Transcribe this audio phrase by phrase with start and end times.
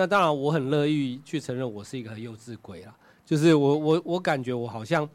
[0.00, 2.94] 那当然，我很乐意去承认我是一个很幼稚鬼啦。
[3.22, 5.06] 就是我我我感觉我好像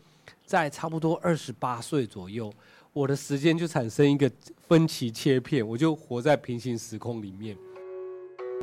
[0.46, 2.54] 在差不多二十八岁左右，
[2.94, 4.32] 我的时间就产生一个
[4.68, 7.58] 分歧切片，我就活在平行时空里面。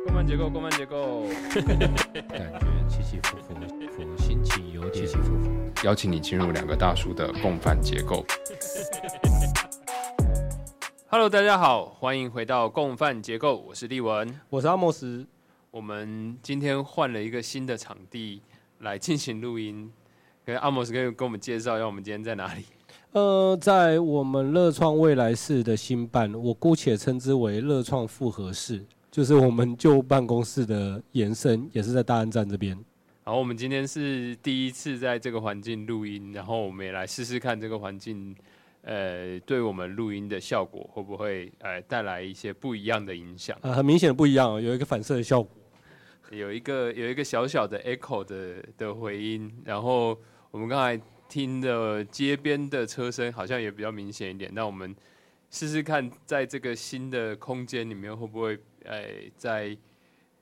[0.05, 1.23] 共犯结构，共犯结构，
[1.59, 3.53] 感觉起起伏伏，
[3.89, 5.49] 伏心情有点起起伏伏。
[5.83, 8.25] 邀请你进入两个大叔的共犯结构。
[11.09, 14.39] Hello，大家好，欢迎回到共犯结构，我是立文。
[14.49, 15.27] 我是阿莫斯，
[15.73, 18.39] 我们今天换了一个新的场地
[18.81, 19.91] 来进行录音，
[20.45, 22.63] 跟阿莫斯可以跟我们介绍一下我们今天在哪里。
[23.13, 32.77] 呃，在我们乐创未来室的新办，我姑且称之为乐创复合室，就是我们旧办公室的延伸，也是在大安站这边。
[33.23, 38.35] 然后我们今天是第一次在这个环境录音，然后我们也来试试看这个环境，
[38.83, 43.57] 呃，对我们录音的效果会不会呃带来一些不一样的影响。
[43.63, 45.49] 啊，很明显的不一样哦，有一个反射的效果。
[46.35, 50.17] 有一个有一个小小的 echo 的的回音，然后
[50.51, 54.51] 我们刚才听的街边的车声好像也比较明显一点。
[54.53, 54.95] 那我们
[55.49, 59.03] 试试看，在这个新的空间里面会不会，呃，
[59.35, 59.75] 在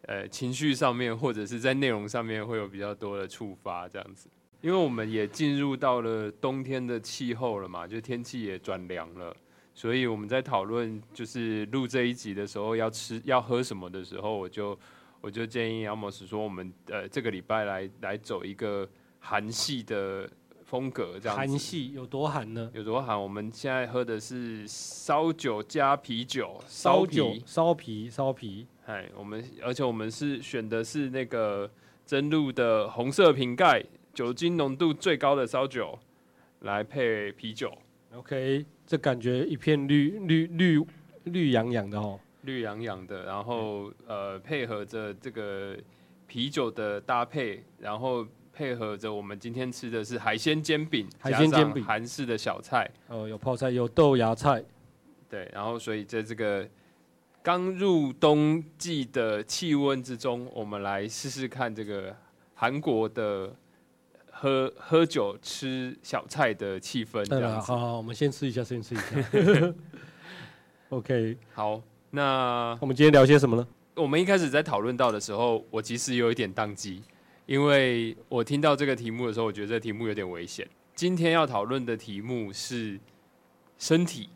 [0.03, 4.29] 呃情绪上面或者是在内容上面会有比较多的触发，这样子。
[4.61, 9.35] 因为我们也进入到了冬天的气候了嘛，就天气也转凉了，
[9.73, 14.77] 所以我们在讨论就是录这一集的时候要吃要喝什么的时候，我就。
[15.21, 20.27] 我就建议阿莫斯说，我们呃这个礼拜来来走一个韩系的
[20.65, 21.39] 风格，这样子。
[21.39, 22.71] 韩系有多韩呢？
[22.73, 23.21] 有多韩？
[23.21, 28.67] 我们现在喝的是烧酒加啤酒，烧酒啤。、烧啤、烧啤。
[28.87, 31.69] 哎，我们而且我们是选的是那个
[32.05, 33.83] 真露的红色瓶盖，
[34.13, 35.97] 酒精浓度最高的烧酒
[36.61, 37.71] 来配啤酒
[38.13, 40.85] ，OK，这感觉一片绿绿绿
[41.25, 42.19] 绿洋洋的哦。
[42.43, 45.77] 绿洋洋的，然后呃配合着这个
[46.27, 54.63] 啤酒的搭配，然后配合着我们今天吃的是海鲜煎饼，海鲜煎饼韩式的小菜，哦，有泡菜，有豆芽菜。
[55.29, 56.67] 对，然后所以在这个
[57.41, 62.15] 刚入冬季的气温之中，我们来试试看这个
[62.53, 63.55] 韩国的
[64.29, 67.67] 喝喝酒吃小菜的气氛，这对了，样子。
[67.67, 69.73] 好好，我们先吃一下，先吃一下。
[70.89, 73.65] OK，好，那我们今天聊些什么呢？
[73.95, 77.01] 我们一开始在讨论到的时候，我其实有一点宕机，
[77.45, 80.67] 因为我听到这个题目的时候，我觉得这个题目有点危险。
[80.93, 82.99] 今天要讨论的题目是
[83.77, 84.29] 身体，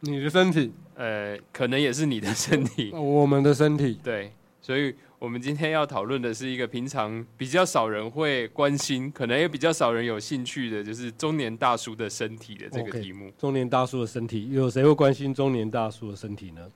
[0.00, 3.98] 你的身体，呃，可能也是你的身体，我们的身体。
[4.04, 13.32] 对，所以我们今天要讨论的是一个平常比较少人会关心，可能也比较少人有兴趣的，就是中年大叔的身体的这个题目。
[13.38, 16.70] 中年大叔的身体，有谁会关心中年大叔的身体呢？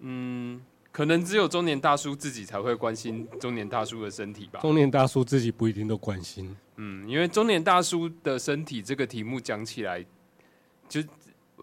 [0.00, 0.60] 嗯，
[0.92, 4.60] 可能只有中年大叔自己才会关心中年大叔的身体吧。
[4.60, 6.54] 中年大叔自己不一定都关心。
[6.76, 10.04] 嗯，因为中年大叔的身体这个题目讲起来，
[10.88, 11.02] 就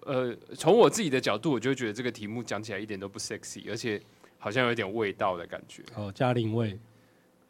[0.06, 4.02] 呃，从我自己的角度，我就觉得这个题目讲起来一点都不 sexy，而且
[4.38, 5.82] 好像有点味道的感觉。
[5.96, 6.78] 哦，嘉玲味。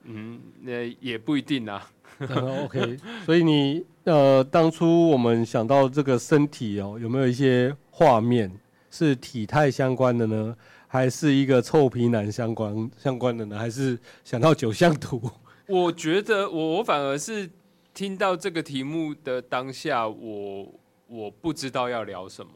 [0.04, 1.92] 嗯，那也不一定啊。
[2.20, 8.50] 嗯 OK，所以你呃，当初我们想到这个身体哦，有没有一些画面
[8.90, 10.56] 是体态相关的呢？
[10.96, 13.60] 还是一个臭皮男相关相关的呢？
[13.60, 15.22] 还是想到九相图？
[15.68, 17.50] 我觉得我我反而是
[17.94, 20.74] 听到这个题目的当下，我
[21.08, 22.52] 我不知道要聊什么。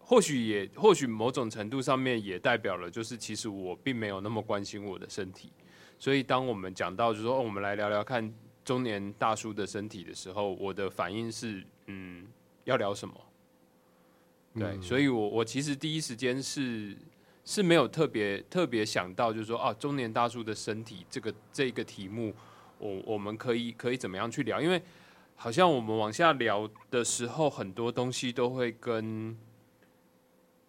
[0.00, 5.52] 或许也或许某种程度上面也代表了，就是其实我并没有那么关心我的身体。
[5.98, 8.32] 所以当我们讲到就是说、哦我们来聊聊看
[8.64, 12.26] 中年大叔的身体的时候，我的反应是嗯，
[12.64, 13.14] 要聊什么？
[14.54, 16.96] 对，嗯所以我我其实第一时间是
[17.46, 22.34] 是没有特别特别想到，就是说啊，中年大叔的身体这个这个题目，
[22.78, 24.60] 我我们可以可以怎么样去聊？
[24.60, 24.82] 因为
[25.36, 29.36] 好像我们往下聊的时候，很多东西都会跟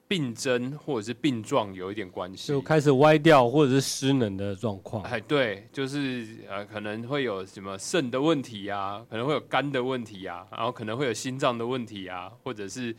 [0.08, 2.62] 病症或者是病状有一点关系就。
[2.62, 5.02] 开始歪掉或者是失能的状况。
[5.04, 12.96] 哎，对，就是呃，可能会有什么肾的问题啊，可能会有肝的问题啊，然后可能会有心脏的问题啊，或者是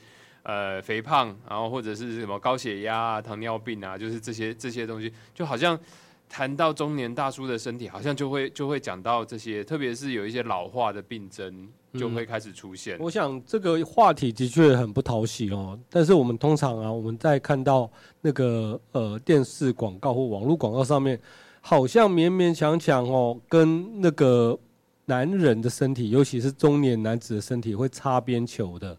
[0.49, 5.79] 呃肥胖，然后或者是什么高血压啊、糖尿病啊，就是这些这些东西，就好像
[6.27, 12.97] 谈到中年大叔的身体，好像就会就会讲到这些，特别是有一些老化的病症就会开始出现。
[12.99, 17.91] 我想这个话题的确很不讨喜哦，但是我们通常啊，我们在看到
[18.23, 21.21] 那个呃电视广告或网络广告上面，
[21.61, 24.59] 好像勉勉强强哦，跟那个
[25.05, 28.97] 男人的身体，尤其是中年男子的身体会擦边球的，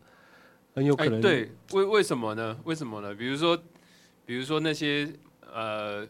[0.80, 1.20] 很有可哎，能。
[1.20, 2.58] 对，为为什么呢？
[2.64, 3.14] 为什么呢？
[3.14, 3.58] 比如说，
[4.26, 5.12] 比如说那些
[5.54, 6.08] 呃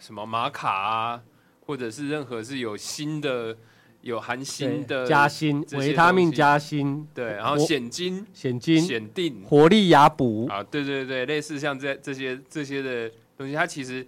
[0.00, 1.22] 什么玛卡啊，
[1.64, 3.56] 或者是任何是有锌的、
[4.00, 13.08] 有含锌的加锌、维他命加锌、对，然后我显金、显金、显定活力牙补，啊，对对对，类似像这这些这些的
[13.38, 14.04] 东西，它其实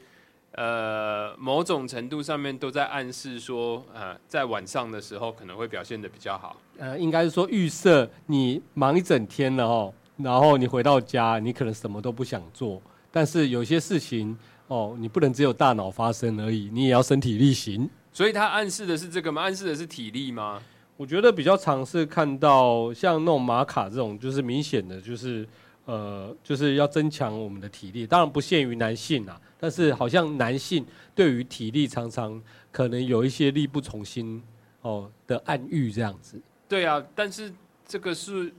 [0.50, 6.60] 呃某种程度上面都在暗示说，呃，在晚上的时候可能会表现的比较好。
[6.78, 12.80] 呃，应该是说预设你忙一整天了哦，然后你回到家，你可能什么都不想做，
[13.10, 14.36] 但是有些事情
[14.68, 17.88] 哦，你不能只有大脑发生而已，你也要身体力行。
[18.12, 19.42] 所以它暗示的是这个吗？
[19.42, 20.60] 暗示的是体力吗？
[20.96, 25.46] 我觉得比较常是看到像那种玛卡这种，就是明显的就是
[25.84, 28.06] 呃，就是要增强我们的体力。
[28.06, 30.84] 当然不限于男性啊，但是好像男性
[31.14, 32.42] 对于体力常常
[32.72, 34.42] 可能有一些力不从心
[34.80, 36.40] 哦的暗喻这样子。
[36.68, 37.52] 对啊，但是
[37.86, 38.52] 这个是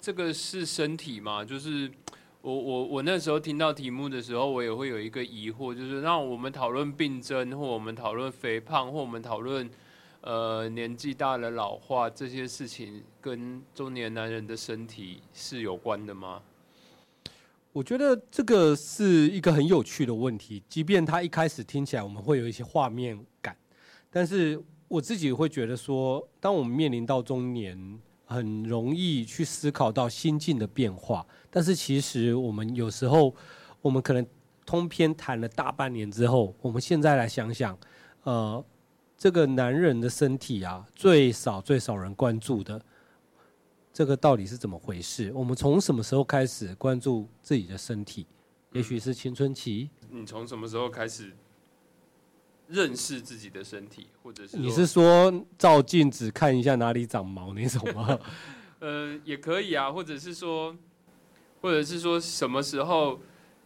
[0.00, 1.44] 这个是身体嘛？
[1.44, 1.90] 就是
[2.40, 9.68] 我我我那时候听到题目的时候，我也会有一个疑惑，就是让我们讨论病症，或我们讨论肥胖，或我们讨论
[10.22, 16.40] 呃年纪大了老化这些事情，跟中年男人的身体是有关的吗？
[17.72, 23.56] 我觉得这个是一个很有趣的问题，即便它一开始听起来我们会有一些画面感，
[24.10, 24.60] 但是
[24.90, 33.32] 我自己会觉得说，当我们面临到中年，很容易去思考到心境的变化，但是其实我们有时候，
[33.80, 34.26] 我们可能
[34.66, 37.78] 通篇谈了大半年之后，我们现在来想想，
[38.24, 38.64] 呃，
[39.16, 42.82] 这个男人的身体啊，最少最少人关注的。
[43.92, 45.32] 这个到底是怎么回事？
[45.32, 48.26] 我们从什么时候开始关注自己的身体？
[48.72, 49.88] 也许是青春期。
[50.10, 51.32] 你从什么时候开始
[52.70, 58.18] 认识自己的身体，或者是你是说照镜子看一下哪里长毛那种吗？
[58.78, 60.74] 呃，也可以啊，或者是说，
[61.60, 63.20] 或者是说什么时候，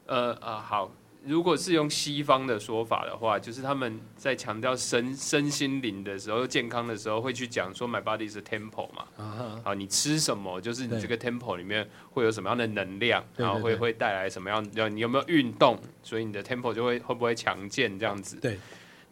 [0.06, 0.91] 呃啊，好，
[1.25, 18.37] 如果是用西方的说法的话，就是他们在强调身身心灵的时候，健康的时候，会去讲说 my body is a temple 嘛，啊，好，你吃什么，就是你这个 temple 里面会有什么样的能量，然后会会带来什么样，要你有没有运动，所以你的 temple 就会会不会强健这样子。
[18.41, 18.59] 对，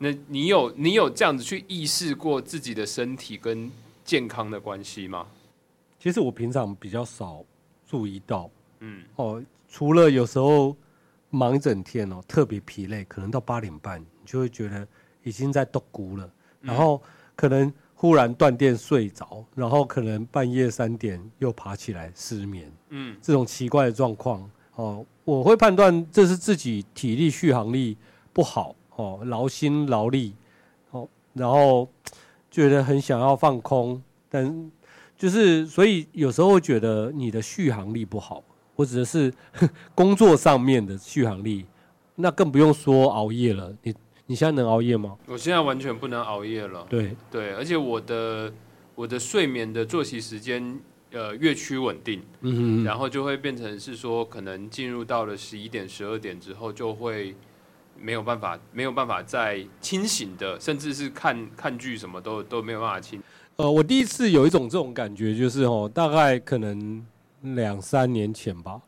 [0.02, 3.70] 那你有你有这样子去意识过自己的身体跟
[4.04, 5.28] 健康的关系吗？
[6.00, 7.44] 其实我平常比较少
[7.86, 8.50] 注意到
[8.80, 10.76] 嗯，哦，除了有时候
[11.30, 14.84] 忙一整天哦，特别疲累，可能到八点半，你就会觉得
[15.22, 16.28] 已经在斗咕了，
[16.60, 17.00] 然后
[17.36, 27.96] 可能忽然断电睡着，然后可能半夜三点又爬起来失眠，嗯，这种奇怪的状况哦，我会判断这是自己体力续航力
[28.32, 30.34] 不好哦，劳心劳力
[30.90, 31.88] 哦，然后
[32.50, 34.70] 觉得很想要放空，但
[35.16, 38.42] 就是所以有时候会觉得你的续航力不好，
[38.76, 39.32] 或者是
[39.94, 41.64] 工作上面的续航力，
[42.16, 43.72] 那更不用说熬夜了。
[43.82, 43.94] 你
[44.26, 45.16] 你现在能熬夜吗？
[45.26, 46.86] 我现在完全不能熬夜了。
[46.88, 48.52] 对，对，而且我的
[48.94, 50.78] 我的睡眠的作息时间
[51.10, 57.34] 呃越趋稳定，嗯然后就会变成是说，可能进入到了十一点、十二点之后，就会
[57.98, 63.22] 没有办法没有办法再清醒的，甚至是看看剧什么都都没有办法清。
[63.56, 67.04] 呃，我第一次有一种这种感觉，就是哦，大概可能
[67.42, 68.80] 两三年前吧，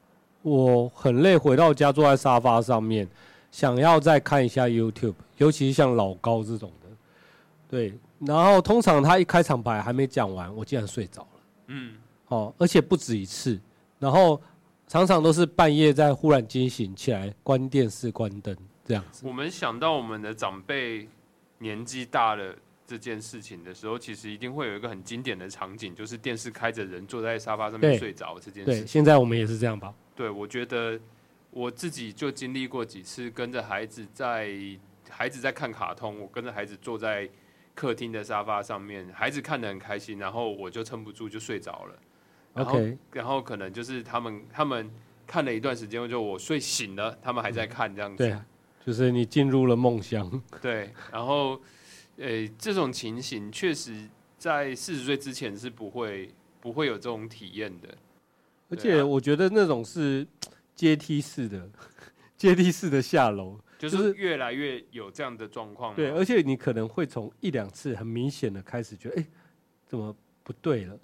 [0.42, 3.06] 我很累，回到家坐在沙发上面，
[3.52, 6.88] 想要再看一下 YouTube，尤其是像老高这种的，
[7.68, 11.94] 对，然后通常他一开场白还没讲完，我竟然睡着了，嗯，
[12.28, 13.60] 哦，而且不止一次，
[13.98, 14.40] 然后
[14.88, 19.26] 常常都是半夜在忽然惊醒起来，关电视、关灯这样子。
[19.26, 21.08] 我们想到我们的长辈
[21.58, 22.54] 年纪大了。
[22.86, 28.86] 这件事情的时候，其实一定会有一个很经典的场景，就是电视开着，人坐在沙发上面睡着这件事对，情。
[28.86, 29.94] 现在我们也是这样吧？
[30.14, 31.00] 对，我觉得
[31.50, 34.54] 我自己就经历过几次，跟着孩子在
[35.08, 37.26] 孩子在看卡通，我跟着孩子坐在
[37.74, 41.94] 客厅的沙发上面，孩子看得很开心，然后我就撑不住就睡着了。
[42.52, 42.80] 然后
[43.12, 44.90] 然后可能就是他们他们
[45.26, 48.18] 看了一段时间，就我睡醒了，他们还在看这样子。
[48.18, 48.36] 对，
[48.84, 50.42] 就是你进入了梦乡。
[50.60, 51.60] 对，然后
[52.16, 57.88] 呃，这种情形确实在四十岁之前是不会不会有这种体验的。
[58.68, 60.26] 而且我觉得那种是
[60.74, 61.68] 阶梯式的，
[62.36, 65.96] 阶梯式的下楼，就就是是越来越有这样的状况嘛。
[65.96, 69.26] 对，而且你可能会从一两次很明显的开始觉得，哎、
[69.86, 70.98] 怎么不对了？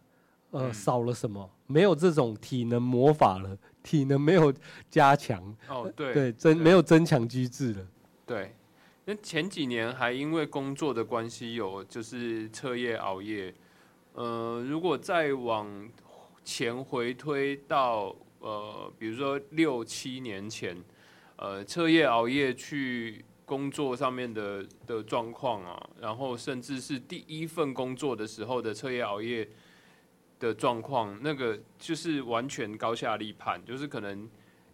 [0.51, 1.49] 呃，嗯少了什么？
[1.67, 4.53] 没有这种体能魔法了，体能没有
[4.89, 7.87] 加强，哦，对对，增没有增强机制了。
[8.27, 8.55] 对，
[9.05, 13.55] 那前几年还因为工作的关系有就是彻夜熬夜，
[14.15, 15.89] 呃，如果再往
[16.45, 20.77] 前回推到呃，比如说六七年前，
[21.37, 29.49] 呃，彻夜熬夜去工作上面的的状况啊，然后甚至是第一份工作的时候的彻夜熬夜
[30.41, 34.29] 的状况，那个就是完全高下立判，就是可能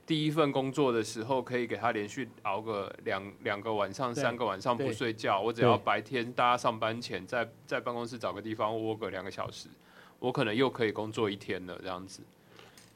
[0.07, 9.69] 第一份工作的时候可以给他连续熬个两两个晚上、三个晚上不睡觉，我只要白天大家上班前在在办公室找个地方窝个两个小时，
[10.21, 12.23] 我可能又可以工作一天了这样子。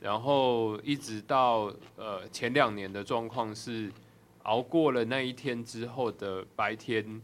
[0.00, 3.92] 然后一直到呃前两年的状况是，
[4.44, 7.20] 熬过了那一天之后的白天，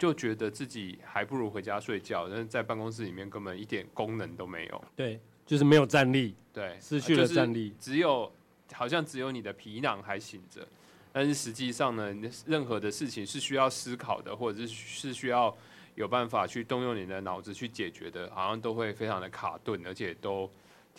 [0.00, 4.84] 就觉得自己还不如回家睡觉，但是在办公室里面根本一点功能都没有。
[4.96, 7.74] 对，就是没有战力，对，失去了就是战力。
[7.78, 8.32] 只有
[8.72, 10.66] 好像只有你的皮囊还醒着，
[11.12, 12.16] 但是实际上呢，
[12.46, 15.54] 任何的事情是需要思考的，或者是是需要
[15.96, 20.50] 有办法去动用你的脑子去解决的，好像都会非常的卡顿，而且都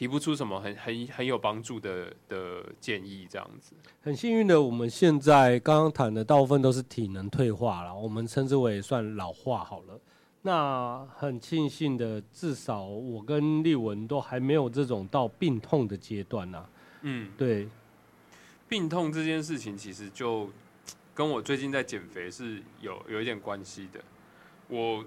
[0.01, 3.75] 提不出什么很很很有帮助的的建议，这样子。
[4.01, 10.00] 很幸运的，我们现在刚刚谈的大部分都是体能退化了，我们称之为算老化好了。
[10.41, 16.65] 那很庆幸的，至少我跟丽文都还没有这种到病痛的阶段呐、
[17.01, 17.67] 嗯，对，
[18.67, 20.50] 病痛这件事情其实就
[21.13, 24.00] 跟我最近在减肥是有有一点关系的。
[24.67, 25.05] 我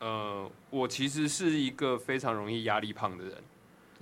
[0.00, 3.42] 呃，我其实是一个非常容易压力胖的人。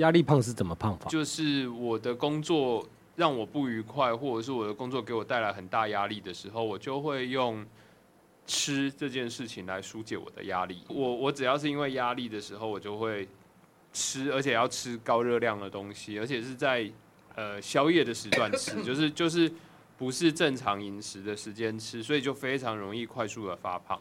[0.00, 1.08] 压力胖是怎么胖法？
[1.08, 7.64] 就是我的工作让我不愉快，或者是我的工作给我带来很大压力的时候，我就会用
[8.46, 10.82] 吃这件事情来疏解我的压力。
[10.88, 13.28] 我我只要是因为压力的时候，我就会
[13.92, 16.90] 吃，而且要吃高热量的东西，而且是在
[17.34, 19.52] 呃宵夜的时段吃， 就是就是
[19.98, 24.00] 不是正常饮食的时间吃，所以就非常容易快速的发胖。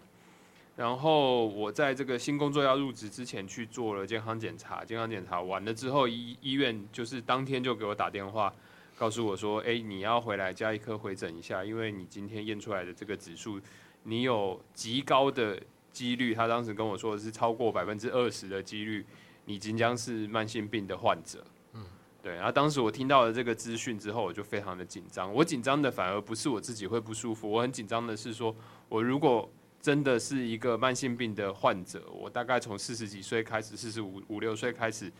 [0.79, 8.53] 然后我在这个新工作要入职之前去做了健康检查，健康检查完了之后，医医院就是当天就给我打电话，
[8.97, 13.59] 告诉我说：“哎，你要回来加一颗回诊一下，因为你今天验出来的这个指数，
[14.03, 19.05] 你有极高的几率，他当时跟我说的是超过百分之二十的几率，
[19.43, 21.43] 你即将是慢性病的患者。”
[21.75, 21.83] 嗯，
[22.23, 22.35] 对。
[22.35, 25.33] 然后当时我听到了这个资讯之后，我就非常的紧张。
[25.33, 28.55] 我紧张的反而不是我自己会不舒服，我很紧张的是说，
[28.87, 35.11] 我如果真的是一个慢性病的患者，我大概从四十几岁开始，四十五五六岁开始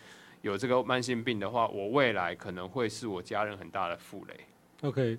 [0.41, 4.39] 有这个慢性病的话，我未来可能会是我家人很大的负累。
[4.81, 5.17] OK，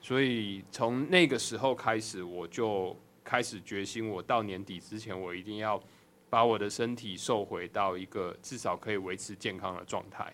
[0.00, 5.80] 所以从那个时候开始，我就开始决心，我到年底之前，我一定要
[6.28, 10.32] 把我的身体瘦回到一个至少可以维持健康的状态。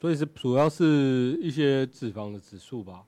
[0.00, 3.04] 所以是主要是一些脂肪的指数吧。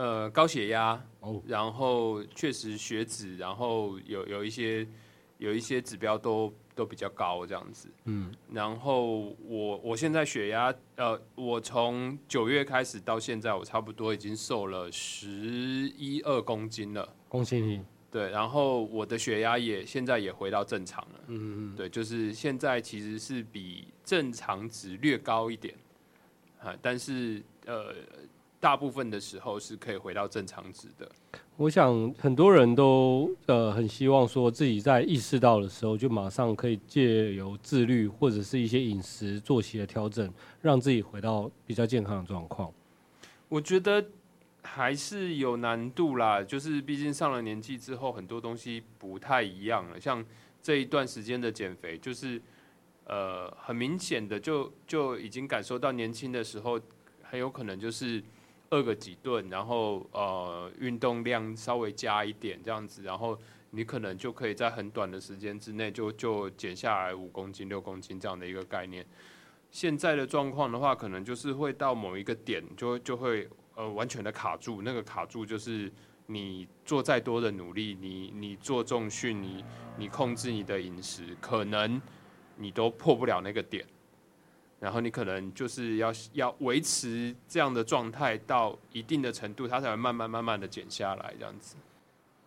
[0.00, 4.88] 呃，高血压，哦，然后确实血脂，然后有有一些
[5.36, 7.86] 有一些指标都都比较高这样子。
[8.06, 17.06] 嗯，然后我我现在血压，呃，我从九月开始到现在，我差不多已经瘦了十一二公斤了。
[17.28, 17.84] 恭喜你。
[18.10, 21.20] 对，然后我的血压也现在也回到正常了。
[21.26, 25.74] 嗯嗯对，就是现在其实是比正常值略高一点，
[26.58, 27.94] 啊，但是呃，
[28.60, 31.10] 大部分的时候是可以回到正常值的。
[31.56, 42.72] 我想很多人都呃很希望说自己在意识到的时候，就马上可以借由自律或者是一些饮食作息的调整，让自己回到比较健康的状况。
[43.48, 44.04] 我觉得
[44.62, 49.98] 还是有难度啦，就是毕竟上了年纪之后，很多东西不太一样了。
[49.98, 50.24] 像
[50.62, 52.40] 这一段时间的减肥，就是
[53.04, 56.78] 呃很明显的就就已经感受到年轻的时候
[57.22, 58.22] 很有可能就是
[58.70, 63.38] 饿个几顿，然后呃运动量稍微加一点这样子，然后
[63.70, 69.04] 你可能就可以在很短的时间之内就就减下来五公斤、六公斤这样的一个概念。
[69.70, 75.92] 现在的状况的话，可能就是会到某一个点就就会呃完全的卡住，那个卡住就是
[76.26, 79.64] 你做再多的努力，你你做重训，你
[79.96, 82.00] 你控制你的饮食，可能
[82.56, 83.84] 你都破不了那个点，
[84.80, 91.76] 然后你可能就是要要维持这样的状态到一定的程度，它才会慢慢慢慢的减下来，这样子。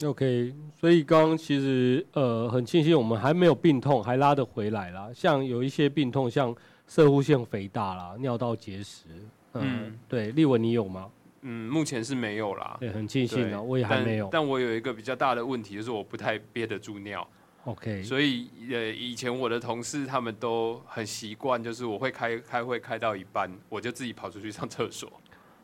[0.04, 5.10] OK，所以刚刚其实呃很庆幸我们还没有病痛，还拉得回来啦。
[5.14, 6.54] 像有一些病痛，像
[6.88, 9.06] 射护腺肥大啦、尿道结石，
[9.54, 11.10] 嗯嗯，对，立文你有吗？
[11.42, 12.76] 嗯，目前是没有啦。
[12.80, 14.28] 对，很庆幸对啊，我也还没有。
[14.32, 17.26] 但我有一个比较大的问题，就是我不太憋得住尿。
[17.66, 25.12] OK，所以呃，以前我的同事他们都很习惯，就是我会开开会开到一半，我就自己跑出去上厕所。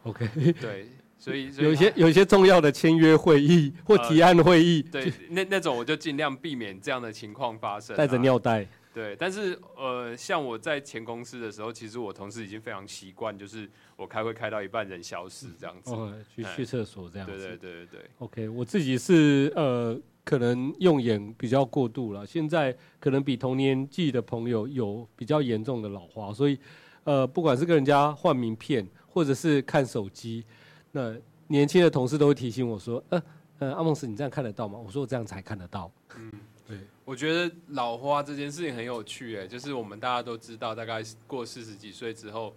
[0.04, 0.88] OK，对，
[1.18, 8.66] 所以有一些有一些重要的签约会议或提案会议，对那那种我就尽量避免这样的情况发生、啊带着，尿袋。
[8.92, 15.92] 对，但是呃，像我在前公司的时候，其实我同事已经非常习惯，就是我开会开到一半人消失这样子。
[15.92, 17.38] 哦，去哎去厕所这样子。
[17.38, 19.98] 对对对对对，OK，我自己是呃，
[20.30, 26.56] 可能用眼比较过度了，现在可能比同年纪的朋友有比较严重的老花，所以
[27.04, 30.46] 呃，不管是跟人家换名片，或者是看手机，
[30.92, 31.16] 那
[31.48, 33.20] 年轻的同事都会提醒我说，呃
[33.58, 34.78] 呃，阿梦斯，你这样看得到吗？
[34.78, 35.92] 我说我这样才看得到。
[36.16, 36.32] 嗯，
[36.68, 42.54] 对我觉得老花这件事情很有趣，哎，就是我们大家都知道，大概过四十几岁之后，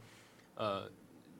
[0.57, 0.83] 呃，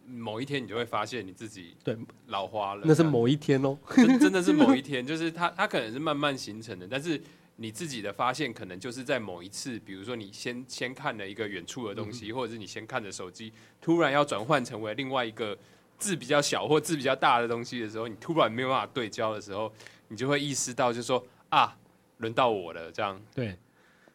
[0.07, 3.77] 某一天你就会发现你自己对老花了，那是某一天哦。
[3.95, 7.21] 真真的是某一 天，就是它它可能是慢慢形成的，但是
[7.57, 15.57] 你自己的发现可能就是在某一次，比如说你先先看了一个远处的东西，或者是你先看着手机，突然要转换成为另外一个
[15.99, 19.73] 字比较小或字比较大的东西的时候，你突然没有办法对焦的时候，
[20.09, 21.77] 你就会意识到，就说啊，
[22.19, 23.21] 轮到我了，这样。
[23.35, 23.57] 对，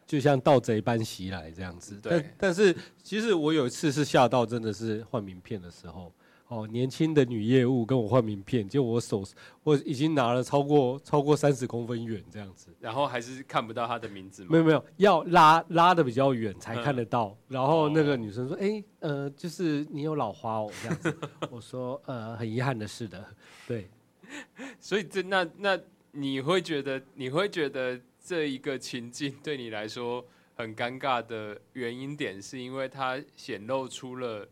[0.08, 1.94] 就像盗贼般袭来这样子。
[2.00, 6.10] 对但但是其实我有一次是吓到，真的是换名片的时候，
[6.48, 9.22] 哦，年轻的女业务跟我换名片，结果我手
[9.62, 12.74] 我已经拿了超过超过三十公分远这样子。
[12.80, 14.48] 然后还是看不到她的名字吗？
[14.52, 17.36] 没有没有，要拉拉的比较远才看得到。
[17.46, 21.18] 然后那个哦女生说：“哎、呃，就是你有老花哦，这样子。”
[21.52, 23.22] 我说：“呃，很遗憾的是的，
[23.66, 23.90] 对。
[24.80, 25.78] ”所以这那那
[26.12, 30.22] 你会觉得你会觉得这一个情境 对你来说
[30.54, 34.46] 很尴尬的原因点，是因为它显露出了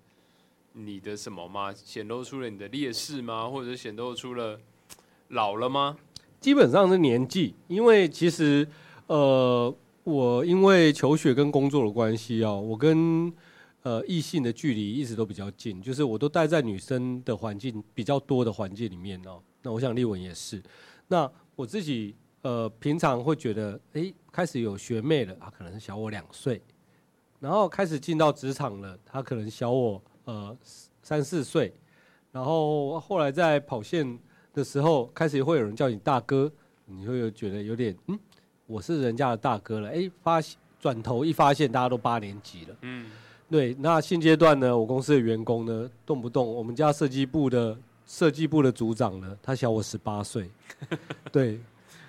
[0.73, 1.75] 你的什么吗？
[1.75, 3.47] 显露出了你的劣势吗？
[3.47, 4.59] 或者显露出了
[5.29, 5.99] 老了吗？
[6.41, 8.67] 基本上是年纪，因为其实
[9.09, 13.31] 呃，我因为求学跟工作的关系啊，我跟
[13.83, 19.43] 呃异性的距离一直都比较近，就是我都待在女生的环境比较多的环境里面哦。
[19.61, 20.63] 那我想丽文也是。
[21.09, 22.15] 那我自己
[22.47, 26.63] 呃平常会觉得，诶，开始有学妹了，她可能是小我两岁，
[27.41, 30.57] 然后开始进到职场了，她可能小我呃
[31.03, 31.75] 三四岁，
[32.31, 34.17] 然后后来在跑线
[34.55, 36.49] 的时候，开始会有人叫你大哥，
[36.85, 38.17] 你会有觉得有点嗯，
[38.69, 39.89] 我是人家的大哥了。
[39.89, 42.77] 哎，发现转头一发现大家都八年级了。
[42.83, 43.11] 嗯，
[43.51, 50.49] 对，那现阶段呢，我公司的员工呢，动不动我们家设计部的设计部的组长呢，他小我十八岁。
[51.33, 51.59] 对，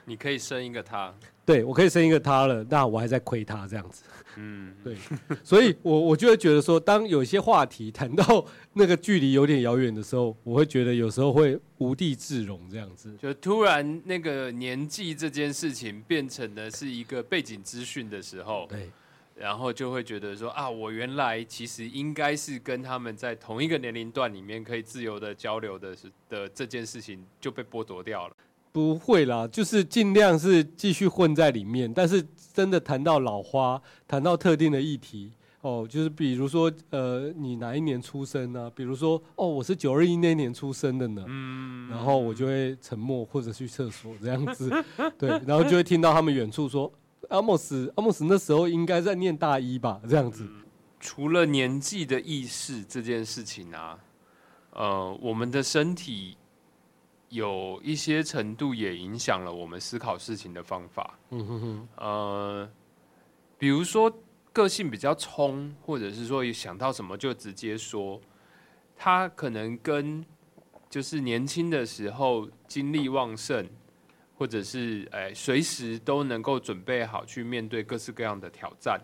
[0.07, 1.13] 你可以生一个他，
[1.45, 4.03] 对我可以生一个他了，那我还在亏他这样子。
[4.37, 4.95] 嗯，对，
[5.43, 13.13] 所以我我就会觉得说，当有些话题谈到那个距离有点遥远的时候，我会觉得有时候会无地自容这样子。
[13.21, 18.89] 就突然那个年纪这件事情变成了是一个背景资讯的时候，对。
[19.35, 28.35] 然后就会觉得说啊，我原来其实应该是跟他们在同一个年龄段里面可以自由的交流的是的这件事情就被剥夺掉了。
[28.77, 44.71] 不会啦，就是尽量是继续混在里面，但是真的谈到老花，谈到特定的议题，哦，就是比如说，呃，你哪一年出生呢、比如说，哦，我是九二一那年出生的呢，嗯，然后我就会沉默或者去厕所这样子，
[45.17, 46.93] 对，然后就会听到他们远处说，
[47.29, 50.47] 阿莫斯，阿莫斯那时候应该在念大一吧，这样子，
[50.99, 53.97] 除了年纪的意识这件事情啊，
[54.73, 56.37] 呃，我们的身体
[57.29, 61.19] 有一些程度也影响了我们思考事情的方法。
[61.31, 62.69] 嗯哼哼，呃，
[63.57, 64.11] 比如说
[64.53, 68.19] 个性比较冲，或者是说想到什么就直接说，
[68.95, 70.25] 他可能跟
[70.89, 73.67] 就是年轻的时候精力旺盛，
[74.37, 78.99] 或者是哎随时都能够准备好去面对各式各样的挑战，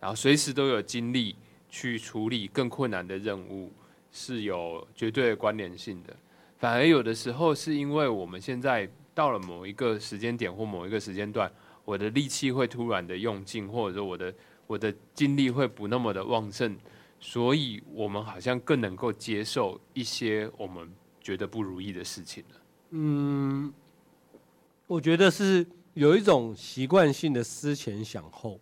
[0.00, 1.36] 然后随时都有精力
[1.68, 3.70] 去处理更困难的任务，
[4.10, 6.16] 是有绝对的关联性的。
[6.60, 11.50] 反而有的时候是因为我们现在到了某一个时间点或某一个时间段，
[11.86, 14.34] 我的力气会突然的用尽，或者说我的
[14.66, 16.76] 我的精力会不那么的旺盛，
[17.18, 20.86] 所以我们好像更能够接受一些我们
[21.18, 22.60] 觉得不如意的事情了。
[22.90, 23.72] 嗯，
[24.86, 28.60] 我觉得是有一种习惯性的思前想后，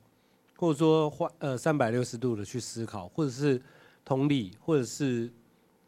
[0.57, 3.61] 或者说换呃三百六十度的去思考，或者是
[4.05, 5.29] 同理，或者是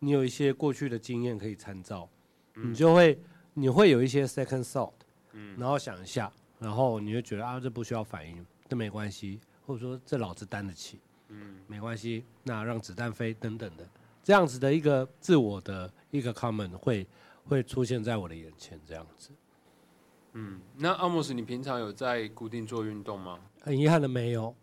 [0.00, 2.08] 你有一些过去的经验可以参照，
[2.54, 3.18] 你就会
[3.54, 4.92] 你会有一些 second thought，
[5.32, 13.86] 嗯然后想一下，然后你就觉得啊这不需要反应，这没关系，或者说这老子担得起，嗯没关系，那让子弹飞等等的，
[14.22, 17.06] 这样子的一个自我的一个 comment 会
[17.44, 19.30] 会出现在我的眼前，这样子。
[20.32, 23.38] 嗯，那阿莫斯，你平常有在固定做运动吗？
[23.60, 24.54] 很遗憾的没有，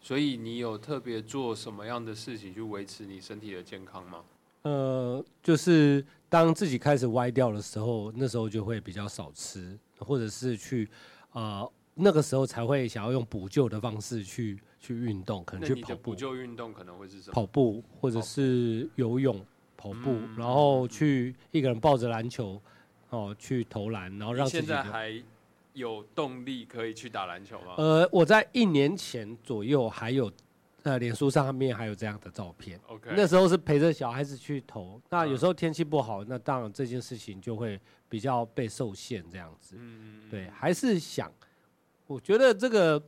[0.00, 4.22] 所以你有特别做什么样的事情去维持你身体的健康吗？
[4.64, 10.88] 呃，就是当自己开始歪掉的时候，那时候就会比较少吃，或者是去
[11.32, 17.34] 呃那个时候才会想要用补救的方式去去运动，可能去跑步补、救运动可能会是什么？
[17.34, 19.38] 跑步或者是游泳、
[19.76, 22.60] 跑步，嗯然后去一个人抱着篮球
[23.10, 25.22] 哦去投篮，然后让现自己现在还
[25.74, 27.74] 有动力可以去打篮球吗？
[27.76, 30.32] 呃，我在一年前左右还有
[30.84, 32.80] 呃脸书上面还有这样的照片。
[32.86, 39.76] OK，那时候是陪着小孩子去投，那有嗯时候天气不好，那当然这件事情就会比较被受限这样子。
[39.78, 41.32] 嗯，对，还是想，
[42.06, 43.02] 我觉得这个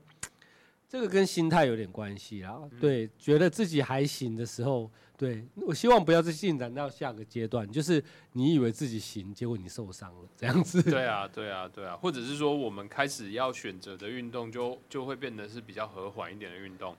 [0.88, 2.58] 这个跟心态有点关系啦。
[2.62, 10.82] 嗯对，觉得自己还行的时候，对我希望不要再进展到下个阶段，就是你以为自己行，结果你受伤了这样子。
[10.82, 16.96] 对啊，对啊，对啊，或者是说我们开始要选择的运动就就会变得是比较和缓一点的运动，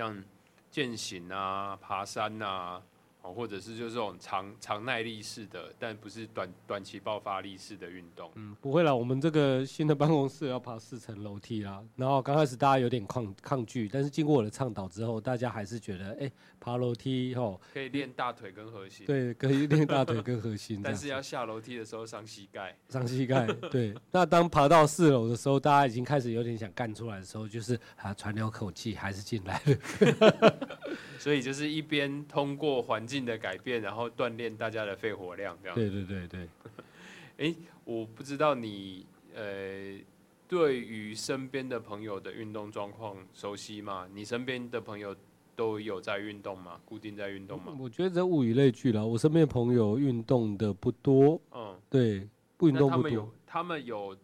[0.00, 0.24] 像
[0.70, 2.80] 健行啊、爬山啊，
[3.22, 8.30] 哦，或者是就是这种长长耐力式的，但不是短短期爆发力式的运动。
[8.34, 11.82] 嗯，不会啦，我们这个新的办公室要爬四层楼梯啦。
[11.96, 22.76] 然后刚开始大家有点抗抗拒，但是经过我的倡导之后，大家还是觉得，哎、爬楼梯吼，可以练大腿跟核心，对，可以练大腿跟核心 但是要下楼梯的时候伤膝盖。
[22.88, 23.46] 伤膝盖。
[23.70, 30.58] 对，那当爬到四楼的时候，大家已经开始有点想干出来的时候，就是啊，喘了口气，还是进来了。
[31.18, 35.74] 所以就是一边通过环境的改变，然后锻炼大家的肺活量，这样。
[35.74, 36.48] 对对对对，
[37.38, 39.98] 哎 我不知道你呃，
[40.46, 44.08] 对于身边的朋友的运动状况熟悉吗？
[44.14, 45.14] 你身边的朋友
[45.56, 46.80] 都有在运动吗？
[46.84, 47.76] 固定在运动吗？
[47.78, 49.04] 我觉得这物以类聚啦。
[49.04, 53.32] 我身边朋友运动的不多，嗯，对，不运动不多他们有。
[53.46, 54.16] 他们有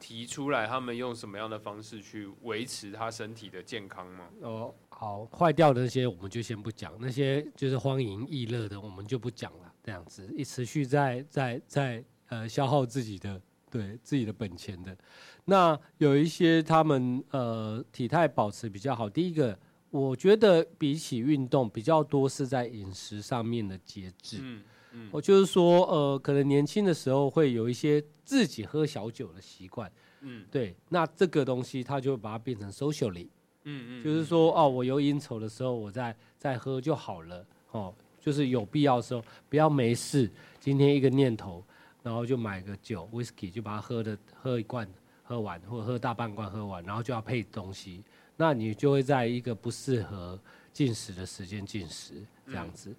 [0.00, 4.28] 提出来，他们用什么样的方式去维持他身体的健康吗？
[4.40, 9.72] 哦，好，坏掉的那些我们就先不讲，那些就是荒淫逸乐的我们就不讲了。
[9.82, 14.96] 这样子一持续在在在呃消耗自己的对自己的本钱的，
[15.44, 19.10] 那有一些他们呃体态保持比较好。
[19.10, 19.58] 第一个，
[19.90, 24.38] 我觉得比起运动比较多是在饮食上面的节制。
[24.40, 24.62] 嗯
[24.94, 33.28] 嗯我就是说，呃，可能年轻的时候会有一些自己喝小酒的习惯，嗯对，那这个东西他就会把它变成 socially。
[33.64, 37.94] 嗯嗯，就是说哦，我有应酬的时候，我再再喝就好了哦。
[38.20, 41.62] 就是有必要的时候，不要没事，今天一个念头，
[42.02, 44.88] 然后就买个酒 whisky，就把它喝的喝一罐
[45.22, 48.02] 喝完，或者喝大半罐喝完，然后就要配东西，
[48.36, 50.40] 那你就会在一个不适合
[50.72, 52.14] 进食的时间进食，
[52.46, 52.94] 这样子。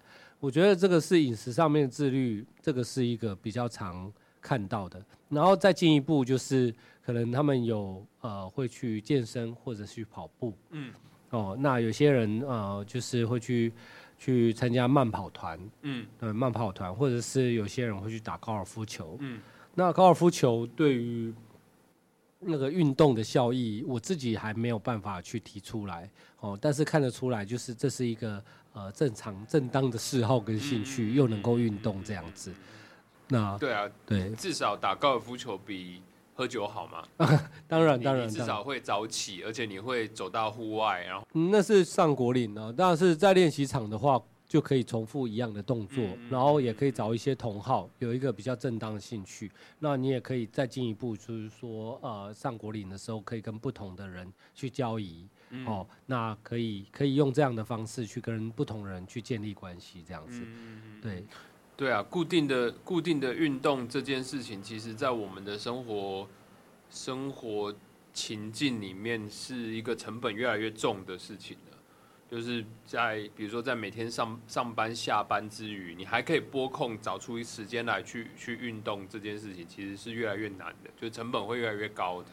[0.46, 5.04] 我觉得这个是饮食上面的自律，这个是一个比较常看到的。
[5.28, 6.72] 然后再进一步就是，
[7.04, 10.92] 可能他们有呃会去健身或者去跑步，嗯。
[11.30, 13.72] 哦，那有些人呃就是会去
[14.16, 16.06] 去参加慢跑团，嗯。
[16.20, 19.16] 对慢跑团，或者是有些人会去打高尔夫球。
[19.18, 19.40] 嗯。
[19.74, 21.34] 那高尔夫球对于
[22.38, 26.08] 那个运动的效益，我自己还没有办法去提出来。
[26.38, 28.40] 哦，但是看得出来，就是这是一个
[28.76, 32.52] 呃正常正当的嗜好跟兴趣，嗯又能够运动这样子。
[33.28, 36.02] 那对啊，对，至少打高尔夫球比
[36.34, 37.02] 喝酒好嘛。
[37.16, 49.50] 当然当然当然至少，会早起，而且你会走到户外，然后嗯那是上果岭呢、但是在练习场的话，就可以重复一样的动作，嗯然后也可以找一些同好，有一个比较正当的兴趣。
[49.80, 60.42] 那你也可以再进一步，就是说，呃，上果岭的时候可以跟不同的人去交易，嗯哦，那可以可以用这样的方式去跟不同人去建立关系，这样子。
[60.44, 61.24] 嗯对，
[61.76, 66.28] 对啊，固定的固定的运动这件事情，其实在我们的生活
[66.90, 67.74] 生活
[68.12, 71.76] 情境里面是一个成本越来越重的事情了。
[72.28, 82.28] 就是在比如说在每天上上班下班之余，你还可以拨空找出时间来去去运动这件事情，其实是越来越难的，就成本会越来越高的。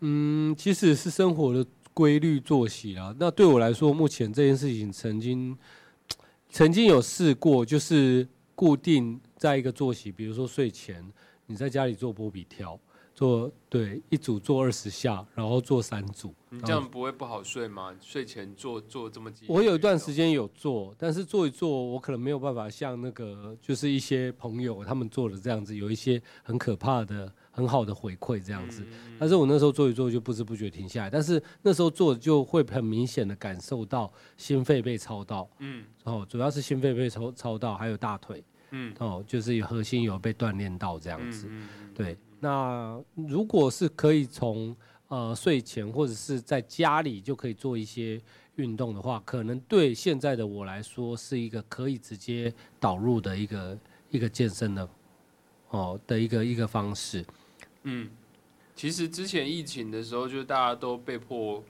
[0.00, 3.14] 嗯，其实是生活的规律作息啊。
[3.18, 5.56] 那对我来说，目前这件事情曾经
[6.50, 11.02] 曾经有试过，就是固定在一个作息，比如说睡前
[11.46, 12.78] 你在家里做波比跳，
[13.14, 16.34] 做对一组做二十下，然后做三组。
[16.50, 17.92] 你这样不会不好睡吗？
[18.00, 19.46] 睡前做做这么几？
[19.48, 28.82] 我有一段时间有做，但是做一做，我可能没有办法像那个就是一些朋友他们做的这样子，有一些很可怕的、很好的回馈这样子。
[28.82, 41.48] 嗯但是我那时候做一做就不知不觉停下来，但是那时候做就会很明显的感受到心肺被操到，嗯哦，主要是心肺被操操到，还有大腿，嗯哦，就是有核心有被锻炼到这样子。
[41.94, 44.76] 对，那如果是可以从
[45.08, 48.20] 呃睡前或者是在家里就可以做一些
[48.56, 53.78] 运动的话，可能对现在的我来说是一个可以直接导入的一个
[54.10, 54.88] 一个健身的
[55.70, 57.24] 哦的一个一个方式。
[57.84, 58.10] 嗯，
[58.74, 61.62] 其实之前疫情的时候，就是大家都被迫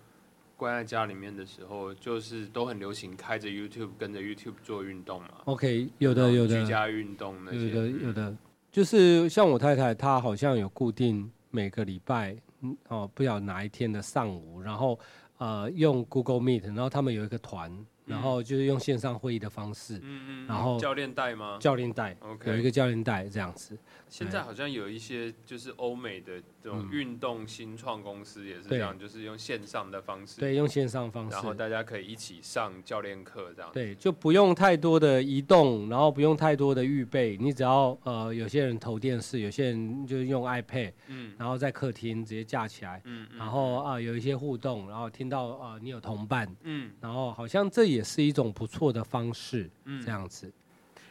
[0.57, 5.31] 关在家里面的时候，就是都很流行开着 YouTube 跟着 YouTube 做运动嘛。
[5.45, 6.63] OK，有的有的。
[6.63, 8.37] 居家运动那些，有的有嗯的，
[8.71, 14.99] 就是像我太太，她好像有固定每个礼拜，嗯哦，不晓得哪一天的上午，然后
[15.39, 17.71] 呃用 Google Meet，然后他们有一个团，
[18.07, 21.59] 然后就是用线上会议的方式，嗯嗯，然后教练带吗？
[21.61, 23.77] 教练带有一个教练带这样子，
[24.09, 33.71] 现在好像有一些就是欧美的这种嗯运动新创公司也是这对样，就是用线上的方式，对，用线上方式然后式，大家可以一起上教练课这样。
[33.75, 46.51] 对，就不用太多的移动，然后不用太多的预备，你只要呃有些人投电视，有些人就用 iPad，嗯然后在客厅直接架起来，嗯嗯然后啊、有一些互动，然后听到啊、你有同伴。
[46.63, 50.51] 嗯然后好像这也是一种不错的方式，嗯这样子。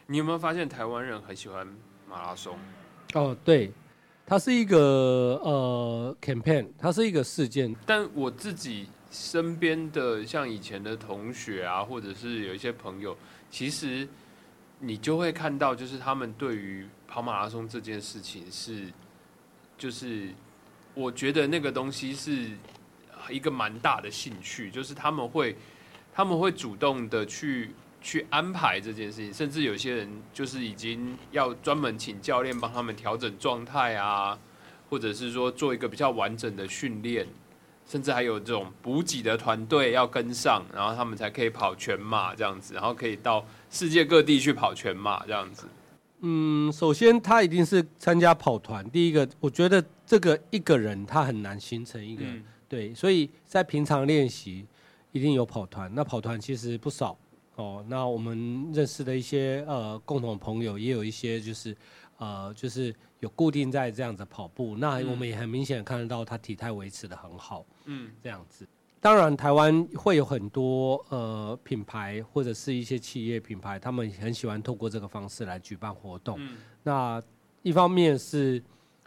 [0.08, 1.68] 你有没有发现台湾人很喜欢
[2.10, 2.58] 马拉松？
[3.14, 3.72] 哦，对，
[4.26, 4.78] 它是一个
[5.44, 7.76] 呃 campaign，它是一个事件。
[7.86, 13.16] 但我自己身边的像以前的同学啊，或者是有一些朋友，
[13.52, 14.08] 其实
[14.80, 18.88] 你就会看到，就是他们对于跑马拉松这件事情是，
[19.78, 20.30] 就是
[20.94, 22.50] 我觉得那个东西是
[23.30, 25.56] 一个蛮大的兴趣，就是他们会
[26.14, 27.72] 他们会主动的去
[28.04, 34.38] 去安排这件事情，甚至有些人就是已经要专门请教练帮他们调整状态啊，
[34.90, 37.26] 或者是说做一个比较完整的训练，
[37.88, 45.66] 甚至还有这种补给的团队要跟上，然后他们才可以跑全马这样子，然后可以到世界各地去跑全马这样子。
[46.20, 48.88] 嗯，首先他一定是参加跑团。
[48.92, 54.66] 第一个，我觉得这个一个人他很难形成一个、嗯对，所以在平常练习
[55.12, 55.90] 一定有跑团。
[55.96, 57.18] 那跑团其实不少
[57.56, 57.84] 哦。
[57.88, 61.76] 那我们认识的一些呃共同朋友，也有一些就是
[62.18, 64.76] 呃就是有固定在这样子跑步。
[64.78, 67.66] 那嗯我们也很明显看得到他体态维持的很好。
[67.86, 68.68] 嗯这样子。
[69.00, 76.38] 当然，台湾会有很多呃品牌或者是一些企业品牌，他们很喜欢透过这个方式来举办活动。
[76.40, 77.22] 嗯那
[77.64, 78.64] 一方面是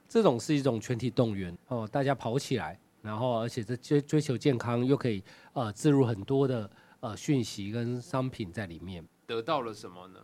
[0.06, 5.22] 这种是一种全体动员哦，大家跑起来，然后而且这追追求健康，又可以
[5.54, 6.70] 呃置入很多的
[7.07, 9.05] 呃讯息跟商品在里面。
[9.27, 10.19] 得到了什么呢？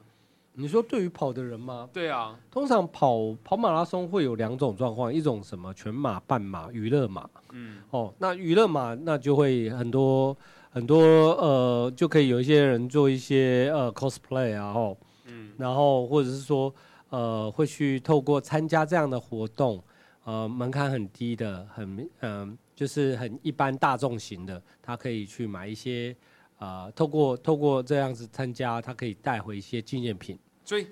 [0.55, 1.89] 你说对于跑的人吗？
[1.93, 7.29] 对啊，通常跑跑马拉松会有两种状况，一种什么全马、半马、娱乐马。
[7.53, 10.37] 嗯哦，那娱乐马，那就会很多
[10.71, 10.99] 很多
[11.41, 16.75] 呃，就可以有一些人做一些呃 cosplay 啊，哦，嗯然后或者是说
[17.11, 19.83] 呃，会去透过参加这样的活动，
[20.25, 26.15] 呃，门槛很低的，很嗯、就是很一般大众型的，他可以去买一些
[26.63, 30.39] 呃，透过透过这样子参加，他可以带回一些纪念品。
[30.65, 30.87] 所以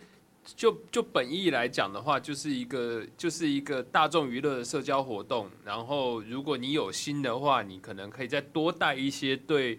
[0.57, 5.49] 就就本意来讲的话，就是一个就是一个大众娱乐的社交活动。
[5.65, 9.79] 然后，如果你有心的话，你可能可以再多带一些对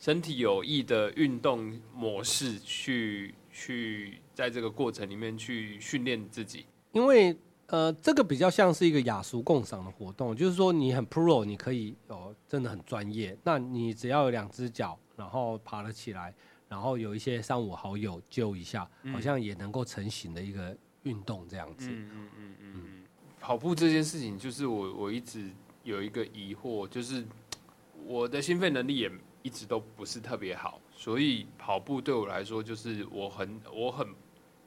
[0.00, 6.66] 身体有益的运动模式去去在这个过程里面去训练自己。
[6.90, 13.38] 因为呃，这个比较像是一个雅俗共赏的活动，就是说你很 pro，你可以哦，真的很专业。
[13.44, 16.34] 那你只要有两只脚，然后爬了起来，
[16.66, 21.90] 然后有一些三五好友救一下，嗯好像也能够成型的一个运动这样子。
[21.90, 23.04] 嗯嗯嗯嗯嗯，
[23.38, 25.50] 跑步这件事情，就是我我一直
[25.84, 27.22] 有一个疑惑，就是
[28.06, 34.08] 我的心肺能力也一直都不是特别好，所以跑步对我来说，就是我很我很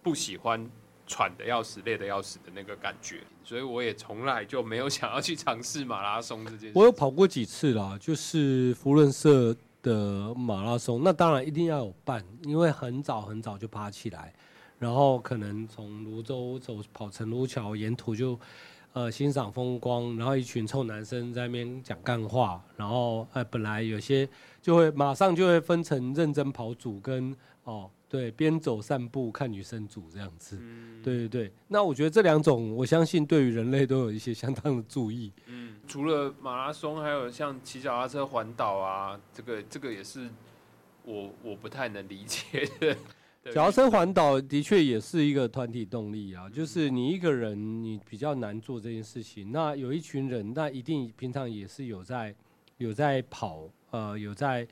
[0.03, 0.69] 不喜欢
[1.07, 6.71] 喘的要死、累的要死的那个感觉，所以我也从来就没有想要去尝试马拉松这件事。
[6.75, 14.33] 我有跑过几次啦，就是福伦社的马拉松，那当然一定要有伴，因为很早很早就爬起来，
[14.79, 18.39] 然后可能从泸州走跑成泸桥，沿途就
[18.93, 24.27] 呃欣赏风光，然后一群臭男生在那边讲干话，然后呃本来有些
[24.61, 35.31] 就会马上就会分成认真跑组跟哦对边走散步看女生组这样子，嗯对对对，那我觉得这两种我相信对于人类都有一些相当的注意。
[35.47, 40.29] 嗯，除了马拉松，还有像骑脚踏车环岛啊，这个这个也是
[41.03, 42.95] 我我不太能理解的。
[43.41, 49.51] 对脚踏车环岛的确也是一个团体动力啊，就是你一个人你比较难做这件事情。
[49.51, 52.35] 那有一群人，那一定平常也是有在
[52.77, 54.67] 有在跑，呃，有在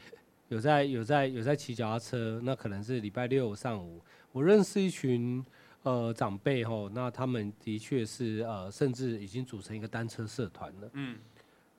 [0.51, 2.41] 有在有在有在骑脚踏车。
[2.43, 5.41] 那可能是礼拜六上午，我认识一群
[5.83, 10.89] 呃长辈吼，那他们的确是呃，甚至已经组成一个单车社团了。
[10.91, 11.17] 嗯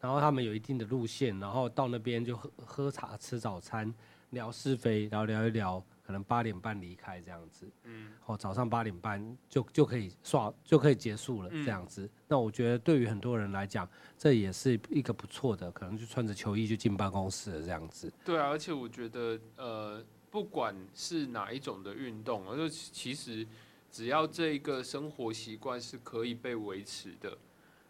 [0.01, 3.95] 然后他们有一定的路线，然后到那边就喝喝茶、吃早餐，
[4.31, 7.71] 聊是非，然后聊一聊，可能八点半离开这样子。
[7.85, 12.09] 嗯，哦，早上八点半就就可以刷就可以结束了嗯这样子。
[12.29, 13.89] 那我觉得对于很多人来讲，
[14.19, 18.13] 这也是一个不错的，可能就穿着球衣就进办公室了这样子。
[18.25, 23.47] 对啊，而且我觉得呃，不管是哪一种的运动，而就其实
[23.91, 27.37] 只要这一个生活习惯是可以被维持的，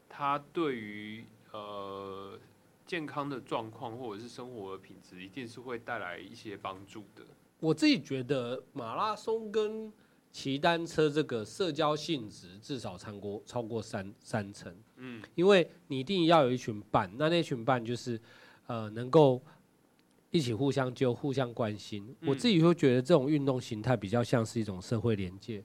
[0.09, 2.39] 它对于呃
[2.85, 7.25] 健康的状况或者是生活的品质，一定是会带来一些帮助的。
[7.63, 9.93] 我自己觉得马拉松跟
[10.33, 18.21] 骑单车这个社交性质至少超过超过三三成，嗯，因为你一定要有一群伴，那那群伴就是
[18.67, 19.41] 呃能够
[20.33, 22.05] 一起互相救、互相关心。
[22.23, 25.63] 嗯我自己会觉得这种运动形态比较像是一种社会连接，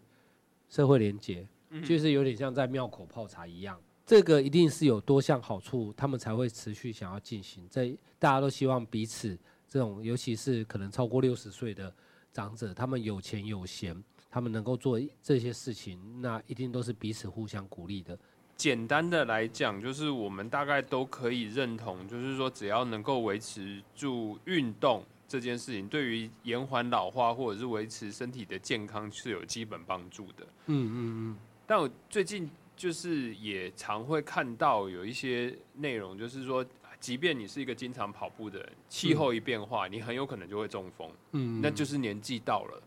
[0.70, 3.82] 社会连接嗯就是有点像在庙口泡茶一样。
[4.06, 7.68] 这个一定是有多项好处，他们才会持续想要进行。
[7.72, 9.36] 这大家都希望彼此
[9.78, 11.94] 这种，尤其是可能超过六十岁的
[12.34, 18.18] 长者，他们有钱有闲，他们能够做这些事情，那一定都是彼此互相鼓励的。
[18.56, 30.44] 简单的来讲，就是我们大概都可以认同，就是说只要能够维持住运动这件事情，对于延缓老化或者是维持身体的健康是有基本帮助的。
[30.66, 31.38] 嗯嗯嗯，
[31.68, 36.66] 但我最近就是也常会看到有一些内容，就是说，
[37.00, 42.82] 即便你是一个经常跑步的人，气候一变化，你很有可能就会中风，嗯，那就是年纪到了。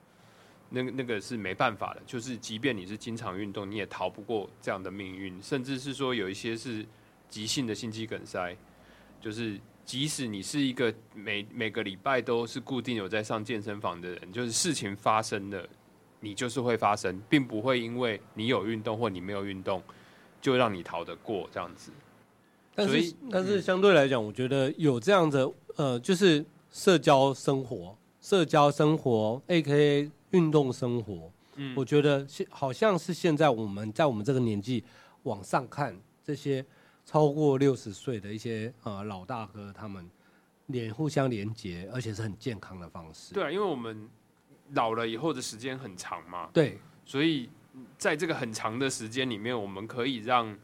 [0.73, 6.87] 那个那个是没办法的，就是即便你是经常运动，你也逃不过这样的命运，甚至是说有一些是
[7.29, 8.57] 急性的心肌梗塞，
[9.21, 15.69] 就是即使你是一个每每个礼拜都是固定有在上健身房的人，就是事情发生了，
[16.21, 19.83] 你就是会发生，并不会因为你有运动或你没有运动
[20.41, 21.91] 就让你逃得过这样子。
[22.81, 31.75] 但是所以但是相对来讲，我觉得有这样的呃，就是社交生活、社交生活，A K A 运动生活，嗯。
[31.77, 34.83] 我觉得现好像是现在我们在我们这个年纪
[35.25, 36.65] 往上看这些
[37.05, 40.09] 超过六十岁的一些呃老大哥，他们
[40.67, 43.35] 连互相连接，而且是很健康的方式。
[43.35, 44.09] 对啊，因为我们
[44.73, 46.79] 老了以后的时间很长嘛，对。
[47.05, 47.49] 所以
[47.99, 50.57] 在这个很长的时间里面，我们可以让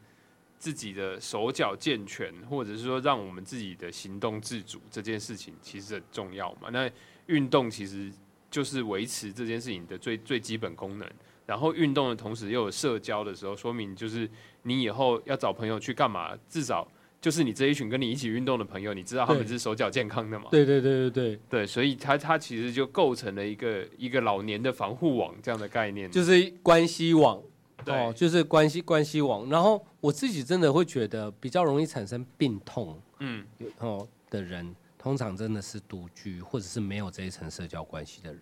[0.59, 6.69] 自己的手脚健全，或者是说让我们自己的行动自主，这件事情其实很重要嘛。
[6.71, 6.89] 那
[7.27, 8.11] 运动其实
[8.49, 11.07] 就是维持这件事情的最最基本功能。
[11.45, 14.29] 然后运动的同时又有社交的时候，说明就是
[14.63, 16.85] 你以后要找朋友去干嘛，至少
[17.21, 20.47] 就是你这一群跟你一起运动的朋友，你知道他们是手脚健康的嘛？
[20.51, 26.11] 对对对对对，对，所以它它其实就构成了一个一个老年的防护网这样的概念。
[26.11, 27.41] 就是关系网。
[27.85, 29.49] 对哦，就是关系关系网。
[29.49, 38.41] 然后我自己真的会觉得比较容易产生病痛，嗯，有哦的人，通常真的是独居或者是没有这一层社交关系的人。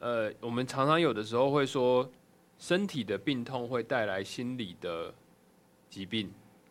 [0.00, 2.10] 呃，我们常常有的时候会说，
[2.58, 5.14] 身体的病痛会带来心理的
[5.88, 6.30] 疾病，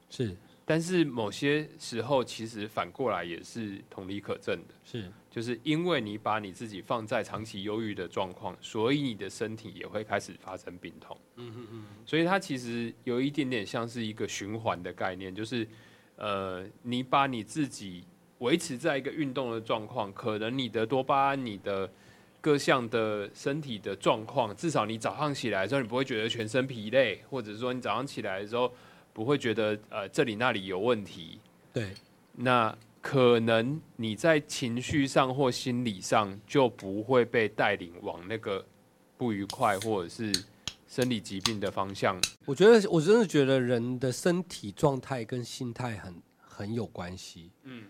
[0.10, 0.36] 是
[0.66, 11.18] 但是某些时候其实反过来也是同理可证的，是，就是因为你把你自己放在长期忧郁的状况，所以你的身体也会开始发生病痛。
[11.38, 15.68] 嗯嗯嗯，所以它其实有一点点像是一个循环的概念，就是
[16.18, 18.04] 呃，你把你自己
[18.38, 21.92] 维持在一个运动的状况，可能你的多巴胺、你的
[22.40, 28.72] 各项的身体的状况，至少你早上起来的时候，你不会觉得全身疲累，或者说你早上起来的时候
[29.12, 31.40] 不会觉得呃这里那里有问题，
[31.74, 31.92] 对，
[32.36, 32.78] 那
[33.14, 38.66] 可能你在情绪上或心理上就不会被带领往那个
[39.20, 40.34] 不愉快或者是
[40.88, 42.20] 生理疾病的方向。
[42.44, 47.52] 我觉得我真的觉得人的身体状态跟心态很很有关系。
[47.62, 47.84] 嗯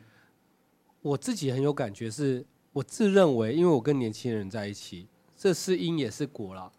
[1.02, 5.08] 我自己很有感觉是，我自认为，因为我跟年轻人在一起，
[5.38, 6.70] 这是因也是果啦。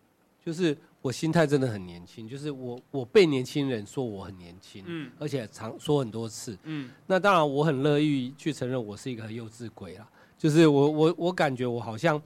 [0.45, 6.57] 就是我心态真的很年轻，就是我我被年轻人说我很年轻，嗯而且常说很多次。
[6.63, 10.09] 嗯那当然，我很乐意去承认我是一个很幼稚鬼啦。
[10.39, 12.21] 就是我我我感觉我好像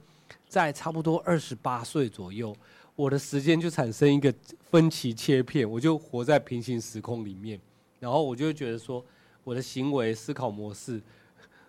[0.47, 2.55] 在差不多二十八岁左右，
[2.95, 4.33] 我的时间就产生一个
[4.71, 7.59] 分歧切片，我就活在平行时空里面，
[7.99, 9.03] 然后我就会觉得说，
[9.43, 11.01] 我的行为思考模式，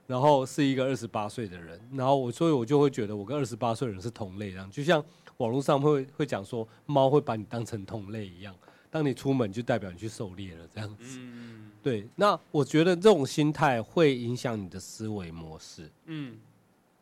[0.06, 5.04] 然后是一个二十八岁的人，然后我所以我就会觉得我跟二十八岁的人是同类这样，就像
[5.40, 8.54] 网络上会会讲说，猫会把你当成同类一样，
[8.90, 11.18] 当你出门就代表你去狩猎了这样子。
[11.18, 15.90] 嗯对，那我觉得这种心态会影响你的思维模式。
[16.04, 16.38] 嗯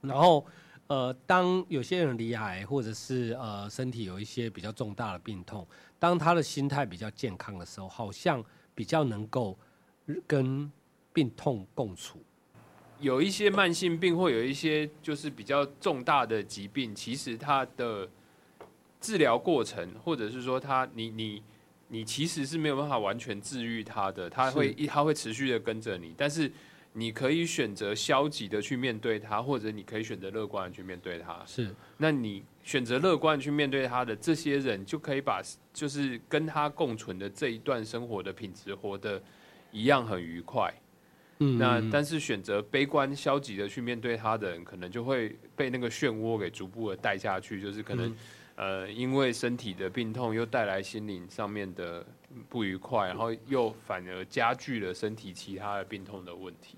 [0.01, 0.47] 然后，
[0.87, 5.67] 呃，当有些人离癌，或者是呃身体有一些比较重大的病痛，
[5.99, 8.43] 当他的心态比较健康的时候，好像
[8.73, 9.59] 比较能够
[10.29, 10.71] 跟
[11.13, 12.23] 病痛共处。
[13.01, 18.09] 有一些慢性病或有一些就是比较重大的疾病，其实它的
[19.01, 21.43] 治疗过程，或者是说他你你
[21.89, 26.51] 你其实是没有办法完全治愈他的，他会一他会持续的跟着你，但是
[26.93, 31.43] 你可以选择消极的去面对他，或者你可以选择乐观的去面对他。
[31.47, 35.41] 是，那你选择乐观地去面对他的这些人，就可以把
[35.73, 39.23] 就是跟他共存的这一段生活的品质活得
[39.71, 40.75] 一样很愉快。
[41.41, 48.13] 嗯那但是选择悲观消极的去面对他的人，可能就会被那个漩涡给逐步的带下去，就是可能、
[48.59, 52.05] 呃因为身体的病痛又带来心灵上面的
[52.49, 56.77] 不愉快，然后又反而加剧了身体其他的病痛的问题。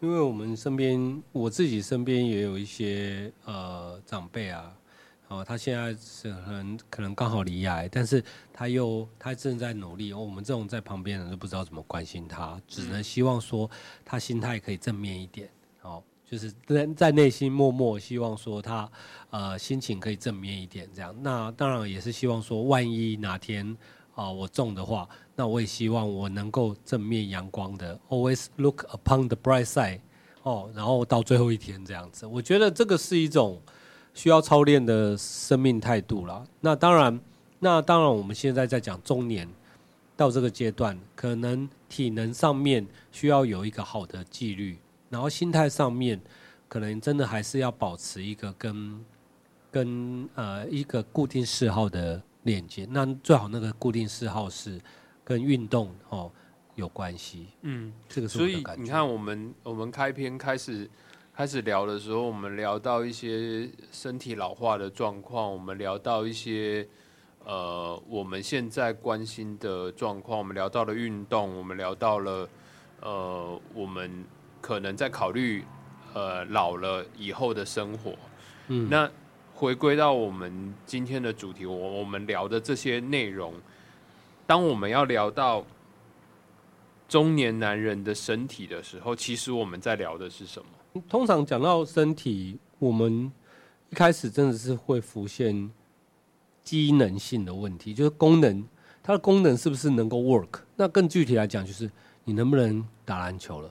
[0.00, 4.76] 因为我们身边，我自己身边也有一些呃长辈啊，
[5.28, 8.22] 哦，他现在是很可能刚好离癌，但是
[8.52, 13.70] 他又他正在努力、哦，我们这种在旁边的人都不知道怎么关心他，只能希望说
[14.04, 15.53] 他心态可以正面一点，哦，
[16.34, 18.90] 就是在在内心默默希望说他
[19.30, 21.14] 呃心情可以正面一点，这样。
[21.22, 23.76] 那当然也是希望说，万一哪天
[24.16, 30.00] 啊、我中的话，那我也希望我能够正面阳光的，always look upon the bright side，
[30.42, 33.62] 哦，然后到最后一天这样子，我觉得这个是一种
[34.12, 36.44] 需要操练的生命态度啦。
[36.60, 37.20] 那当然，
[37.60, 39.48] 那当然我们现在在讲中年
[40.16, 44.76] 到这个阶段，可能体能上面需要有一个好的纪律，
[45.14, 46.20] 然后心态上面
[46.66, 49.04] 可能真的还是要保持一个跟
[49.70, 52.84] 跟呃一个固定嗜好的链接。
[52.90, 54.80] 那最好那个固定嗜好是
[55.22, 56.28] 跟运动哦
[56.74, 57.46] 有关系。
[57.62, 58.56] 嗯，这个是所以。
[58.76, 60.90] 你看，我们我们开篇开始
[61.32, 66.84] 开始聊的时候，我们聊到一些身体老化的状况，我们聊到一些
[67.44, 72.48] 呃我们现在关心的状况，我们聊到了运动，我们聊到了
[73.00, 74.24] 呃我们
[74.64, 75.62] 可能在考虑
[76.14, 78.14] 呃老了以后的生活。
[78.68, 79.10] 嗯那
[79.52, 83.52] 回归到我们今天的主题，我我们聊的这些内容，
[84.46, 85.62] 当我们要聊到
[87.06, 91.02] 中年男人的身体的时候，其实我们在聊的是什么？
[91.10, 93.30] 通常讲到身体，我们
[93.90, 95.70] 一开始真的是会浮现
[96.62, 98.64] 机能性的问题，就是功能，
[99.02, 100.60] 它的功能是不是能够 work？
[100.74, 101.90] 那更具体来讲，就是
[102.24, 103.70] 你能不能打篮球了，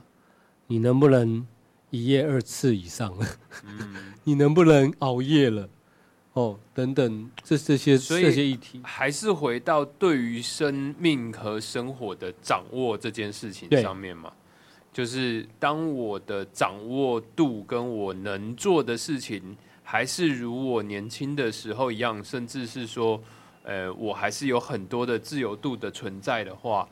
[0.66, 1.46] 你能不能
[1.90, 3.16] 一夜二次以上？
[3.18, 3.26] 了，
[4.24, 5.68] 你能不能熬夜了，
[6.32, 14.32] 哦，等等，这这些所以这些议题，还是回到对于生命和生活的掌握这件事情上面嘛？
[14.92, 23.20] 就是当我的掌握度跟我能做的事情，还是如我年轻的时候一样，甚至是说，
[23.64, 26.88] 呃，我还是有很多的自由度的存在的话，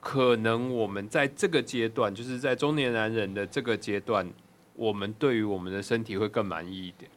[0.00, 4.26] 可能我们在这个阶段，就是在中年男人的这个阶段，
[4.74, 7.10] 我们对于我们的身体会更满意一点。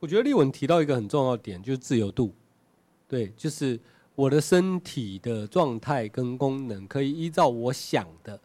[0.00, 2.34] 我觉得立文提到一个很重要的点，就是自由度。
[3.06, 3.78] 对，就是
[4.14, 8.40] 我的身体的状态跟功能可以依照我想的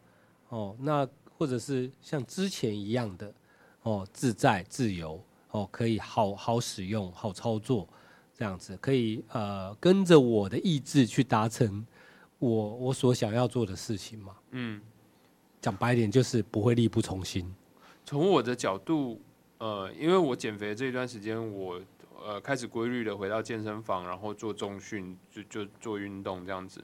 [0.49, 1.07] 哦，那
[1.37, 3.33] 或者是像之前一样的
[3.83, 7.87] 哦，自在自由哦，可以好好使用、好操作，
[8.37, 11.85] 这样子可以呃跟着我的意志去达成
[12.49, 14.35] 我我所想要做的事情嘛。
[14.51, 14.81] 嗯。
[15.61, 17.51] 讲白一点，就是不会力不从心。
[18.05, 19.19] 从我的角度，
[19.57, 21.81] 呃，因为我减肥这一段时间，我
[22.23, 26.83] 呃开始规律的回到健身房，然后做重训，就就做运动这样子。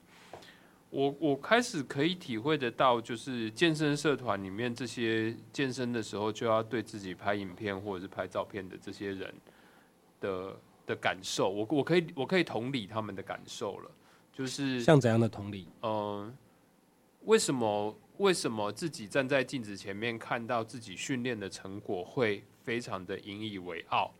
[0.89, 9.34] 我我开始可以体会得到，就是健身社团里面这些健身的时候就要对自己拍影片或者是拍照片的这些人
[10.20, 10.57] 的
[10.88, 13.91] 的感受，我我可以我可以同理他们的感受了，
[14.34, 15.68] 就是像怎样的同理？
[15.82, 16.36] 嗯，
[17.26, 24.14] 为什么为什么自己站在镜子前面看到自己训练的成果会非常的引以为傲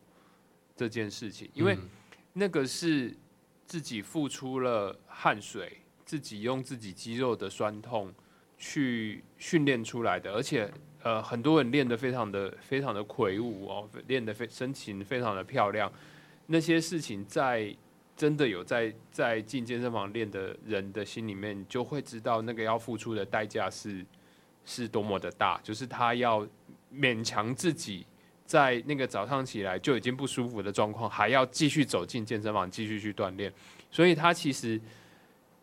[0.76, 1.48] 这件事情？
[1.54, 1.88] 因为嗯
[2.34, 3.14] 那个是
[3.66, 8.12] 自己付出了汗水，自己用自己肌肉的酸痛
[8.58, 15.92] 去训练出来的，而且呃，很多人练得非常的非常的魁梧哦，练得非身形非常的漂亮，
[16.46, 17.74] 那些事情在
[18.22, 24.06] 真的有在在进健身房练的人的心里面，就会知道那个要付出的代价是
[24.64, 26.46] 是多么的大，就是他要
[26.94, 28.06] 勉强自己
[28.46, 33.52] 在那个早上起来就已经不舒服的状况，还要继续走进健身房继续去锻炼，
[33.90, 34.80] 所以他其实。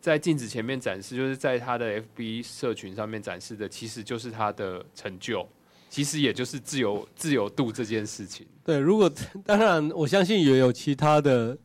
[0.02, 5.46] 在镜子前面展示，就是在他的 FB 社群上面展示的，其实就是他的成就，
[5.90, 8.48] 其实也就是自由自由度这件事情。
[8.64, 9.12] 对，如果
[9.44, 11.58] 当然，我相信也有其他的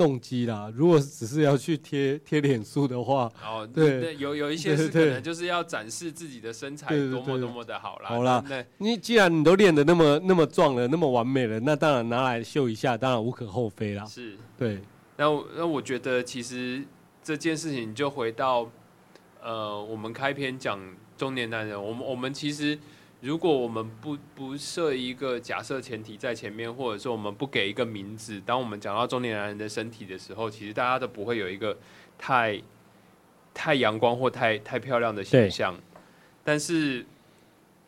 [0.00, 0.72] 动机啦。
[0.74, 8.08] 如果只是要去贴贴脸书的话，哦，对对，有有一些是可能就是要展示自己的身材多么多么的好啦。
[8.08, 14.06] 好啦那你既然你都练得那么那么壮了，那么完美了，那当然拿来秀一下，当然无可厚非啦。
[14.06, 14.38] 是。
[14.56, 14.80] 对，
[15.18, 16.82] 那我那我觉得其实
[17.22, 18.66] 这件事情就回到
[19.42, 20.80] 呃，我们开篇讲
[21.18, 22.78] 中年男人，我们我们其实
[23.20, 31.76] 如果我们不不设一个假设前提在前面，或者说我们不给一个名字，当我们讲到中年男人的身体的时候，其实大家都不会有一个
[32.16, 32.60] 太
[33.52, 35.74] 太阳光或太太漂亮的形象。
[36.42, 37.04] 但是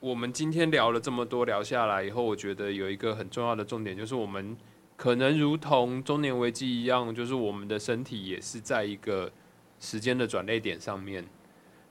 [0.00, 4.54] 我们今天聊了这么多，聊下来以后，我觉得有一个很重要的重点，就是我们
[4.96, 9.32] 可能如同中年危机一样，就是我们的身体也是在一个
[9.80, 11.24] 时间的转捩点上面。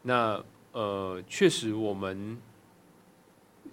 [0.04, 2.38] 那呃，确实我们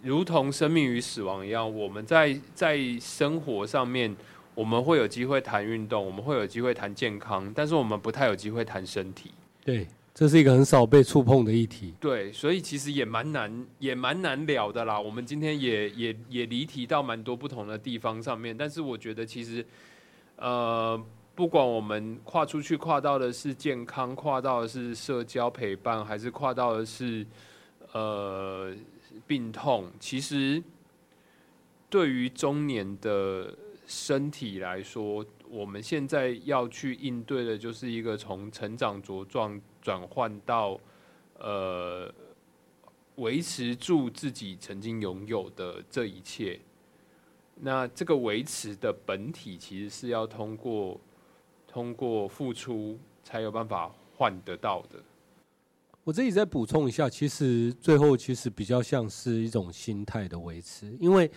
[0.02, 4.14] 如同生命与死亡一样，我们在在生活上面，
[4.54, 9.32] 我们会有机会谈运动，我们会有机会谈健康，但是我们不太有机会谈身体。
[9.64, 11.94] 对，这是一个很少被触碰的议题。
[12.00, 14.98] 对，所以其实也蛮难，也蛮难聊的啦。
[14.98, 19.64] 我们今天也也也离题到蛮多不同的地方上面，但是我觉得其实，
[20.36, 21.00] 呃，
[21.34, 27.26] 不管我们跨出去跨到的是健康，跨到的是社交陪伴，还是跨到的是
[27.92, 28.72] 呃
[29.26, 30.62] 病痛，其实
[31.90, 33.56] 对于中年的
[33.86, 40.78] 身体来说，我们现在要去应对的，就是一个从成长茁壮转换到
[41.38, 42.12] 呃
[43.16, 46.60] 维持住自己曾经拥有的这一切。
[47.60, 51.00] 那这个维持的本体，其实是要通过
[51.66, 55.02] 通过付出才有办法换得到的。
[56.08, 61.30] 我自己再补充一下，其实最后其实比较像是一种心态的维持，因为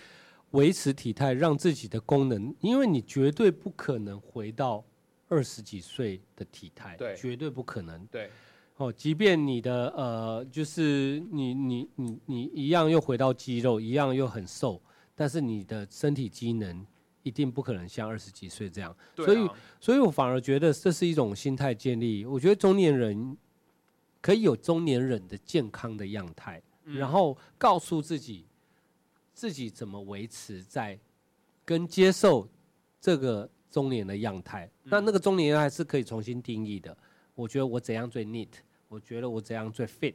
[0.52, 4.82] 维持体态，让自己的功能，因为你绝对不可能回到
[5.28, 8.06] 二十几岁的体态，对绝对不可能。
[8.06, 8.30] 对，
[8.78, 14.80] 哦，即便你的呃，就是你你你你一样又回到肌肉，一样又很瘦，
[15.14, 16.86] 但是你的身体机能
[17.22, 18.96] 一定不可能像二十几岁这样。
[19.14, 22.24] 对所以啊所以我反而觉得这是一种心态建立。
[22.24, 23.36] 我觉得中年人
[24.22, 28.46] 可以有中年人的健康的样态，嗯然后告诉自己
[29.34, 30.98] 自己怎么维持在
[31.64, 32.48] 跟接受
[33.00, 34.64] 这个中年的样态。
[34.84, 36.96] 嗯那那个中年人还是可以重新定义的。
[37.34, 38.48] 我觉得我怎样最 neat，
[38.88, 40.14] 我觉得我怎样最 fit。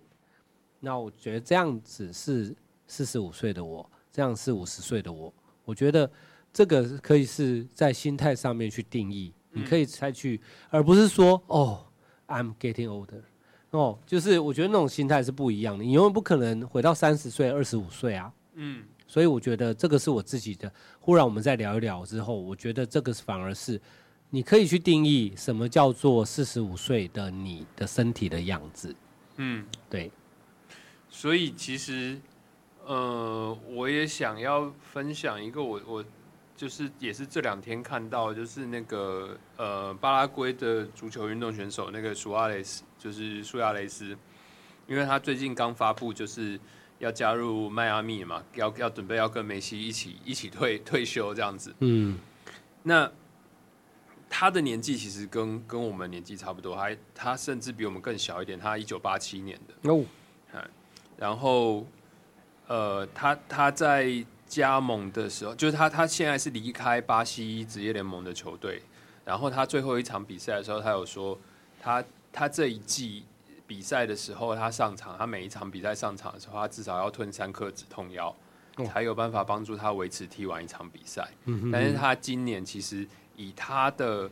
[0.80, 2.56] 那我觉得这样子是
[2.86, 5.34] 四十五岁的我，这样是五十岁的我。
[5.66, 6.10] 我觉得
[6.54, 10.40] 这个可以是在心态上面去定义，你可以采取，
[10.70, 11.88] 而不是说哦
[12.28, 13.24] ，I'm getting older，
[13.72, 15.84] 哦，就是我觉得那种心态是不一样的。
[15.84, 18.32] 你永远不可能回到三十岁、二十五岁啊。
[18.56, 20.72] 嗯，所以我觉得这个是我自己的。
[21.00, 23.80] 忽然我们再聊一聊之后，我觉得这个反而是
[24.30, 28.96] 你可以去定义什么叫做四十五岁的你的身体的样子。
[29.36, 30.12] 嗯，对，
[31.10, 32.20] 所以其实，
[32.86, 36.06] 呃，我也想要分享一个我我
[36.58, 44.18] 就是也是这两天看到，就是那个呃巴拉圭的足球运动选手那个苏亚雷斯，就是苏亚雷斯，
[44.88, 46.60] 因为他最近刚发布就是
[46.98, 51.74] 要加入迈阿密嘛，要要准备要跟梅西一起一起退退休这样子。
[51.82, 52.18] 嗯，
[52.82, 53.10] 那
[54.28, 59.92] 他的年纪其实跟跟我们年纪差不多，还他甚至比我们更小一点，他一九八七年的。
[59.92, 60.04] 哦，
[61.18, 61.86] 然后，
[62.68, 68.82] 呃，他他在加盟的时候，就是他他现在是离开巴西职业联盟的球队。
[69.26, 71.38] 然后他最后一场比赛的时候，他有说，
[71.82, 73.26] 他他这一季
[73.68, 78.34] 比赛的时候，他上场，他每一场比赛上场的时候，他至少要吞三颗止痛药，
[78.78, 81.28] 哦才有办法帮助他维持踢完一场比赛。
[81.74, 84.32] 但是他今年其实以他的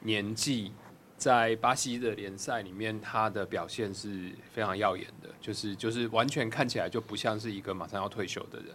[0.00, 0.72] 年纪，
[1.16, 8.68] 在巴西的联赛里面，他的表现是非常耀眼的，就是就是完全看起来就不像是一个马上要退休的人。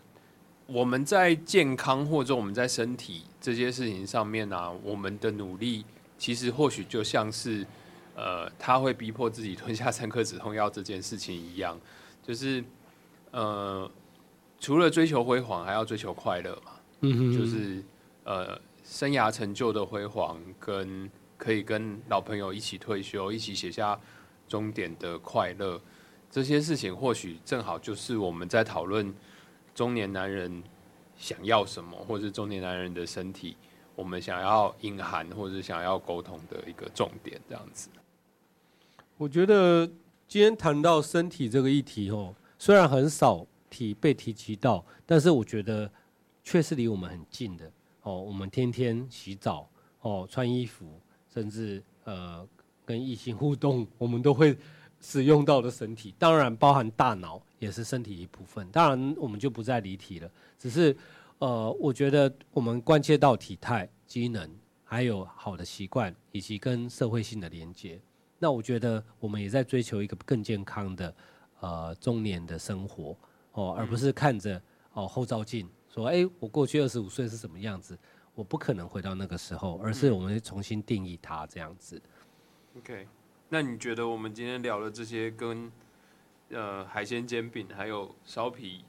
[0.71, 5.83] 我们在健康或者我们在身体这些事情上面呢、我们的努力
[6.17, 7.65] 其实或许就像是
[8.15, 11.79] 呃，他会逼迫自己吞下三颗止痛药这件事情一样，
[12.21, 12.63] 就是
[13.31, 13.89] 呃，
[14.59, 16.73] 除了追求辉煌，还要追求快乐嘛。
[17.01, 17.81] 嗯哼，就是
[18.25, 23.97] 呃生涯成就的辉煌，跟可以跟老朋友一起退休，一起写下
[24.49, 25.81] 终点的快乐，
[26.29, 29.13] 这些事情或许正好就是我们在讨论
[29.79, 30.61] 中年男人
[31.15, 33.55] 想要什么，或是中年男人的身体，
[33.95, 37.89] 我们想要隐含或是想要沟通的一个重点，这样子。
[39.15, 39.87] 我觉得
[40.27, 45.89] 今天谈到身体这个议题哦，虽然很少提被提及到，但是我觉得
[46.43, 47.71] 却是离我们很近的
[48.01, 48.21] 哦。
[48.21, 49.65] 我们天天洗澡
[50.01, 50.99] 哦，穿衣服，
[51.33, 52.45] 甚至呃
[52.83, 54.57] 跟异性互动，我们都会
[55.01, 58.69] 使用到的身体，当然包含大脑也是身体一部分。
[58.71, 60.95] 当然我们就不再离题了，只是
[61.39, 64.49] 呃，我觉得我们关切到体态、机能，
[64.83, 67.99] 还有好的习惯，以及跟社会性的连接。
[68.37, 71.15] 那我觉得我们也在追求一个更健康的
[71.59, 73.15] 呃中年的生活
[73.53, 74.61] 哦，而不是看着
[74.93, 77.97] 哦后照镜说，哎，我过去二十五岁是什么样子，
[78.35, 82.01] 我不可能回到那个时候，而是我们重新定义它这样子。
[82.77, 83.07] OK，
[83.49, 85.71] 那你觉得我们今天聊的这些跟
[86.51, 88.85] 呃海鲜煎饼还有烧皮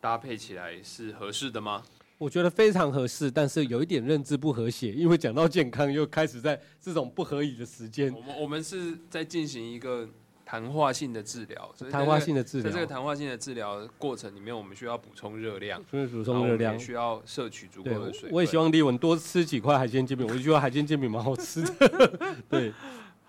[0.00, 1.82] 搭配起来是合适的吗？
[2.16, 10.08] 我觉得非常合适，但是有一点认知不和谐，因为讲到健康，又开始在这种不合理的时间我，们我们是在进行一个
[10.44, 16.78] 谈话性的治疗，所以谈话性的治疗在这个，谈话性的治疗过程里面，我们需要补充热量，所以补充热量。
[16.78, 22.36] 需要摄取足够的水，我也希望李文多吃几块海鲜煎饼，我就觉得海鲜煎饼蛮好吃的。
[22.50, 22.72] 对，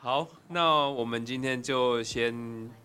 [0.02, 2.34] 好，那我们今天就先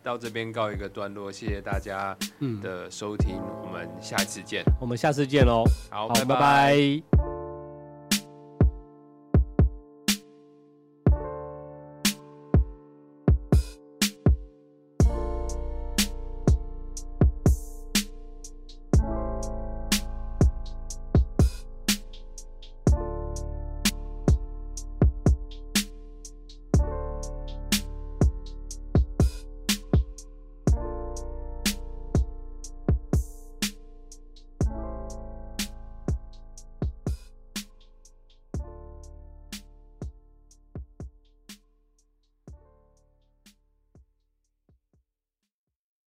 [0.02, 4.64] 到这边告一个段落，谢谢大家嗯，的收听，我们下次见。
[4.80, 5.62] 我们下次见喽。
[5.90, 7.13] 好，拜拜